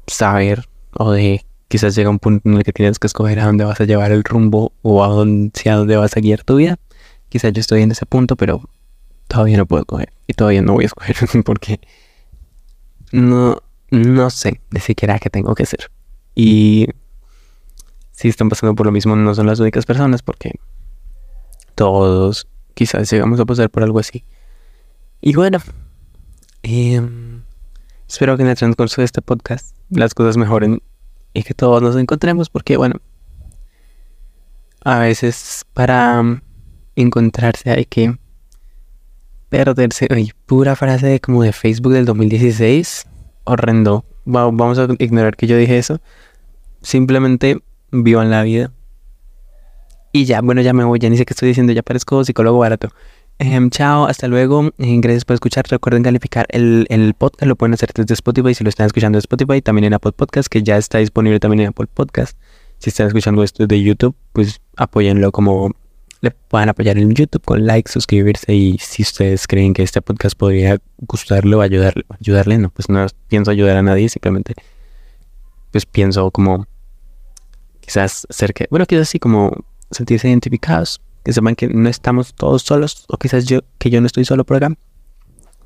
saber 0.07 0.69
o 0.93 1.13
de 1.13 1.45
quizás 1.69 1.95
llega 1.95 2.11
un 2.11 2.19
punto 2.19 2.49
en 2.49 2.57
el 2.57 2.65
que 2.65 2.73
tienes 2.73 2.99
que 2.99 3.07
escoger 3.07 3.41
a 3.41 3.47
dónde 3.47 3.65
vas 3.65 3.81
a 3.81 3.85
llevar 3.85 4.13
el 4.13 4.25
rumbo 4.25 4.73
o 4.83 5.05
a 5.05 5.09
dónde, 5.09 5.51
hacia 5.55 5.77
dónde 5.77 5.97
vas 5.97 6.17
a 6.17 6.21
guiar 6.21 6.43
tu 6.45 6.57
vida. 6.57 6.79
Quizás 7.29 7.53
yo 7.53 7.61
estoy 7.61 7.83
en 7.83 7.91
ese 7.91 8.07
punto, 8.07 8.37
pero 8.37 8.69
todavía 9.29 9.57
no 9.57 9.67
puedo 9.67 9.83
escoger 9.83 10.13
y 10.27 10.35
todavía 10.35 10.63
no 10.63 10.75
voy 10.75 10.85
a 10.85 10.87
escoger 10.87 11.17
porque 11.45 11.81
no, 13.13 13.63
no 13.91 14.31
sé 14.31 14.61
ni 14.71 14.81
siquiera 14.81 15.19
qué 15.19 15.31
tengo 15.31 15.55
que 15.55 15.65
hacer. 15.65 15.91
Y 16.35 16.89
si 18.13 18.29
están 18.29 18.49
pasando 18.49 18.75
por 18.75 18.87
lo 18.87 18.93
mismo, 18.93 19.17
no 19.17 19.35
son 19.35 19.47
las 19.47 19.61
únicas 19.61 19.87
personas 19.87 20.23
porque 20.23 20.53
todos 21.75 22.47
quizás 22.75 23.11
llegamos 23.11 23.41
a 23.41 23.45
pasar 23.45 23.71
por 23.71 23.83
algo 23.83 23.99
así. 23.99 24.25
Y 25.21 25.35
bueno, 25.35 25.59
em, 26.63 27.43
espero 28.09 28.37
que 28.37 28.43
en 28.43 28.51
el 28.51 28.57
transcurso 28.57 29.01
de 29.01 29.07
este 29.07 29.23
podcast 29.23 29.77
las 29.91 30.15
cosas 30.15 30.37
mejoren 30.37 30.83
y 31.33 31.43
que 31.43 31.55
todos 31.55 31.83
nos 31.83 31.97
encontremos 31.97 32.51
porque 32.51 32.77
bueno, 32.77 33.01
a 34.85 34.99
veces 34.99 35.65
para 35.73 36.23
encontrarse 36.97 37.71
hay 37.71 37.85
que 37.87 38.17
perderse. 39.49 40.09
Pura 40.47 40.77
frase 40.77 41.21
como 41.21 41.43
de 41.43 41.53
Facebook 41.53 41.93
del 41.93 42.05
2016. 42.05 43.07
Horrendo. 43.45 44.05
Vamos 44.25 44.79
a 44.79 44.89
ignorar 44.99 45.37
que 45.37 45.47
yo 45.47 45.57
dije 45.57 45.79
eso. 45.79 46.01
Simplemente 46.83 47.63
vivan 47.91 48.31
la 48.31 48.43
vida. 48.43 48.73
Y 50.17 50.27
ya, 50.27 50.43
bueno, 50.43 50.61
ya 50.61 50.73
me 50.73 50.85
voy, 50.85 51.01
ya 51.01 51.11
ni 51.11 51.17
sé 51.17 51.27
qué 51.27 51.33
estoy 51.33 51.49
diciendo, 51.49 51.73
ya 51.73 51.83
parezco 51.83 52.23
psicólogo 52.23 52.59
barato. 52.59 52.89
Em, 53.41 53.69
chao, 53.69 54.07
hasta 54.07 54.29
luego. 54.29 54.71
Eh, 54.79 54.99
gracias 55.01 55.25
por 55.25 55.35
escuchar. 55.35 55.65
Recuerden 55.69 56.05
calificar 56.05 56.47
el, 56.51 56.87
el, 56.89 57.15
podcast. 57.15 57.49
Lo 57.49 57.57
pueden 57.57 57.75
hacer 57.75 57.91
desde 57.93 58.15
Spotify 58.15 58.55
si 58.55 58.63
lo 58.63 58.71
están 58.71 58.87
escuchando 58.87 59.17
de 59.17 59.21
Spotify. 59.21 59.61
También 59.61 59.87
en 59.87 59.95
Apple 59.95 60.13
Podcast, 60.13 60.47
que 60.47 60.63
ya 60.63 60.77
está 60.77 60.99
disponible 60.99 61.41
también 61.41 61.63
en 61.63 61.69
Apple 61.71 61.89
Podcast. 61.93 62.39
Si 62.79 62.91
están 62.91 63.09
escuchando 63.09 63.43
esto 63.43 63.67
de 63.67 63.83
YouTube, 63.83 64.15
pues 64.33 64.61
apóyenlo 64.77 65.33
como 65.33 65.73
le 66.21 66.31
puedan 66.31 66.69
apoyar 66.69 66.97
en 66.97 67.13
YouTube 67.13 67.43
con 67.45 67.67
like, 67.67 67.91
suscribirse. 67.91 68.55
Y 68.55 68.79
si 68.79 69.03
ustedes 69.03 69.49
creen 69.49 69.75
que 69.75 69.83
este 69.83 70.01
podcast 70.01 70.39
podría 70.39 70.79
gustarle 70.99 71.57
o 71.57 71.61
ayudarle, 71.61 72.05
ayudarle, 72.21 72.59
no, 72.59 72.71
pues 72.71 72.89
no 72.89 73.05
pienso 73.27 73.51
ayudar 73.51 73.79
a 73.79 73.83
nadie. 73.83 74.09
Simplemente, 74.09 74.55
pues 75.73 75.85
pienso 75.87 76.31
como 76.31 76.69
quizás 77.81 78.29
ser 78.31 78.55
que, 78.55 78.69
bueno, 78.71 78.87
quizás 78.87 79.09
así 79.09 79.19
como 79.19 79.51
sentirse 79.95 80.29
identificados, 80.29 81.01
que 81.25 81.33
sepan 81.33 81.55
que 81.55 81.69
no 81.69 81.89
estamos 81.89 82.35
todos 82.35 82.63
solos, 82.63 83.05
o 83.09 83.17
quizás 83.17 83.47
yo, 83.47 83.61
que 83.79 83.91
yo 83.91 84.01
no 84.01 84.07
estoy 84.07 84.25
solo 84.25 84.45
por 84.45 84.57
acá. 84.57 84.75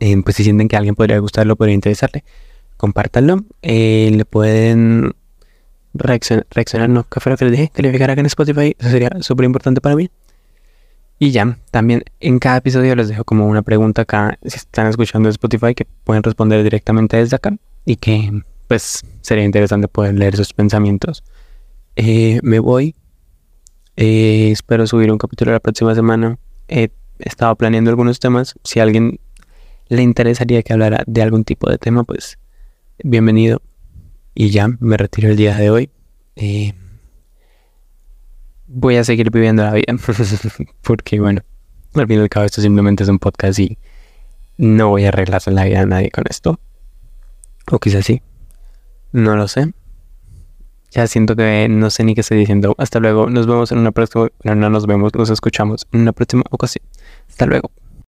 Eh, 0.00 0.16
pues 0.22 0.36
si 0.36 0.44
sienten 0.44 0.68
que 0.68 0.76
a 0.76 0.78
alguien 0.78 0.94
podría 0.94 1.18
gustarlo, 1.18 1.56
podría 1.56 1.74
interesarle, 1.74 2.24
compártanlo. 2.76 3.44
Eh, 3.62 4.10
le 4.14 4.24
pueden 4.24 5.14
reaccionar, 5.94 6.46
reaccionar, 6.50 6.88
no, 6.88 7.04
¿qué 7.04 7.20
fue 7.20 7.32
lo 7.32 7.38
que 7.38 7.46
les 7.46 7.52
dije? 7.52 7.70
Calificar 7.74 8.10
acá 8.10 8.20
en 8.20 8.26
Spotify, 8.26 8.76
eso 8.78 8.90
sería 8.90 9.10
súper 9.20 9.46
importante 9.46 9.80
para 9.80 9.96
mí. 9.96 10.10
Y 11.18 11.32
ya, 11.32 11.58
también 11.72 12.04
en 12.20 12.38
cada 12.38 12.58
episodio 12.58 12.94
les 12.94 13.08
dejo 13.08 13.24
como 13.24 13.48
una 13.48 13.62
pregunta 13.62 14.02
acá, 14.02 14.38
si 14.44 14.56
están 14.56 14.86
escuchando 14.86 15.28
Spotify, 15.28 15.74
que 15.74 15.84
pueden 16.04 16.22
responder 16.22 16.62
directamente 16.62 17.16
desde 17.16 17.34
acá 17.34 17.56
y 17.84 17.96
que 17.96 18.42
pues 18.68 19.02
sería 19.22 19.44
interesante 19.44 19.88
poder 19.88 20.14
leer 20.14 20.36
sus 20.36 20.52
pensamientos 20.52 21.24
eh, 21.98 22.38
me 22.42 22.60
voy. 22.60 22.94
Eh, 24.00 24.52
espero 24.52 24.86
subir 24.86 25.10
un 25.10 25.18
capítulo 25.18 25.50
la 25.50 25.58
próxima 25.58 25.92
semana. 25.92 26.38
He 26.68 26.92
estado 27.18 27.56
planeando 27.56 27.90
algunos 27.90 28.20
temas. 28.20 28.54
Si 28.62 28.78
a 28.78 28.84
alguien 28.84 29.18
le 29.88 30.02
interesaría 30.02 30.62
que 30.62 30.72
hablara 30.72 31.02
de 31.04 31.20
algún 31.20 31.42
tipo 31.42 31.68
de 31.68 31.78
tema, 31.78 32.04
pues 32.04 32.38
bienvenido. 33.02 33.60
Y 34.36 34.50
ya, 34.50 34.68
me 34.78 34.96
retiro 34.96 35.30
el 35.30 35.36
día 35.36 35.56
de 35.56 35.70
hoy. 35.70 35.90
Eh, 36.36 36.74
voy 38.68 38.94
a 38.94 39.02
seguir 39.02 39.32
viviendo 39.32 39.64
la 39.64 39.72
vida. 39.72 39.92
Porque 40.82 41.18
bueno, 41.18 41.40
al 41.94 42.06
fin 42.06 42.20
y 42.20 42.22
al 42.22 42.28
cabo 42.28 42.46
esto 42.46 42.62
simplemente 42.62 43.02
es 43.02 43.08
un 43.08 43.18
podcast 43.18 43.58
y 43.58 43.78
no 44.58 44.90
voy 44.90 45.06
a 45.06 45.08
arreglarse 45.08 45.50
la 45.50 45.64
vida 45.64 45.80
a 45.80 45.86
nadie 45.86 46.12
con 46.12 46.22
esto. 46.30 46.60
O 47.68 47.80
quizás 47.80 48.04
sí. 48.04 48.22
No 49.10 49.34
lo 49.34 49.48
sé. 49.48 49.72
Ya 50.90 51.06
siento 51.06 51.36
que 51.36 51.68
no 51.68 51.90
sé 51.90 52.04
ni 52.04 52.14
qué 52.14 52.22
estoy 52.22 52.38
diciendo. 52.38 52.74
Hasta 52.78 52.98
luego. 52.98 53.28
Nos 53.28 53.46
vemos 53.46 53.72
en 53.72 53.78
una 53.78 53.92
próxima. 53.92 54.28
No, 54.44 54.54
no 54.54 54.70
nos 54.70 54.86
vemos, 54.86 55.14
nos 55.14 55.30
escuchamos 55.30 55.86
en 55.92 56.02
una 56.02 56.12
próxima 56.12 56.44
ocasión. 56.50 56.84
Hasta 57.28 57.46
luego. 57.46 57.70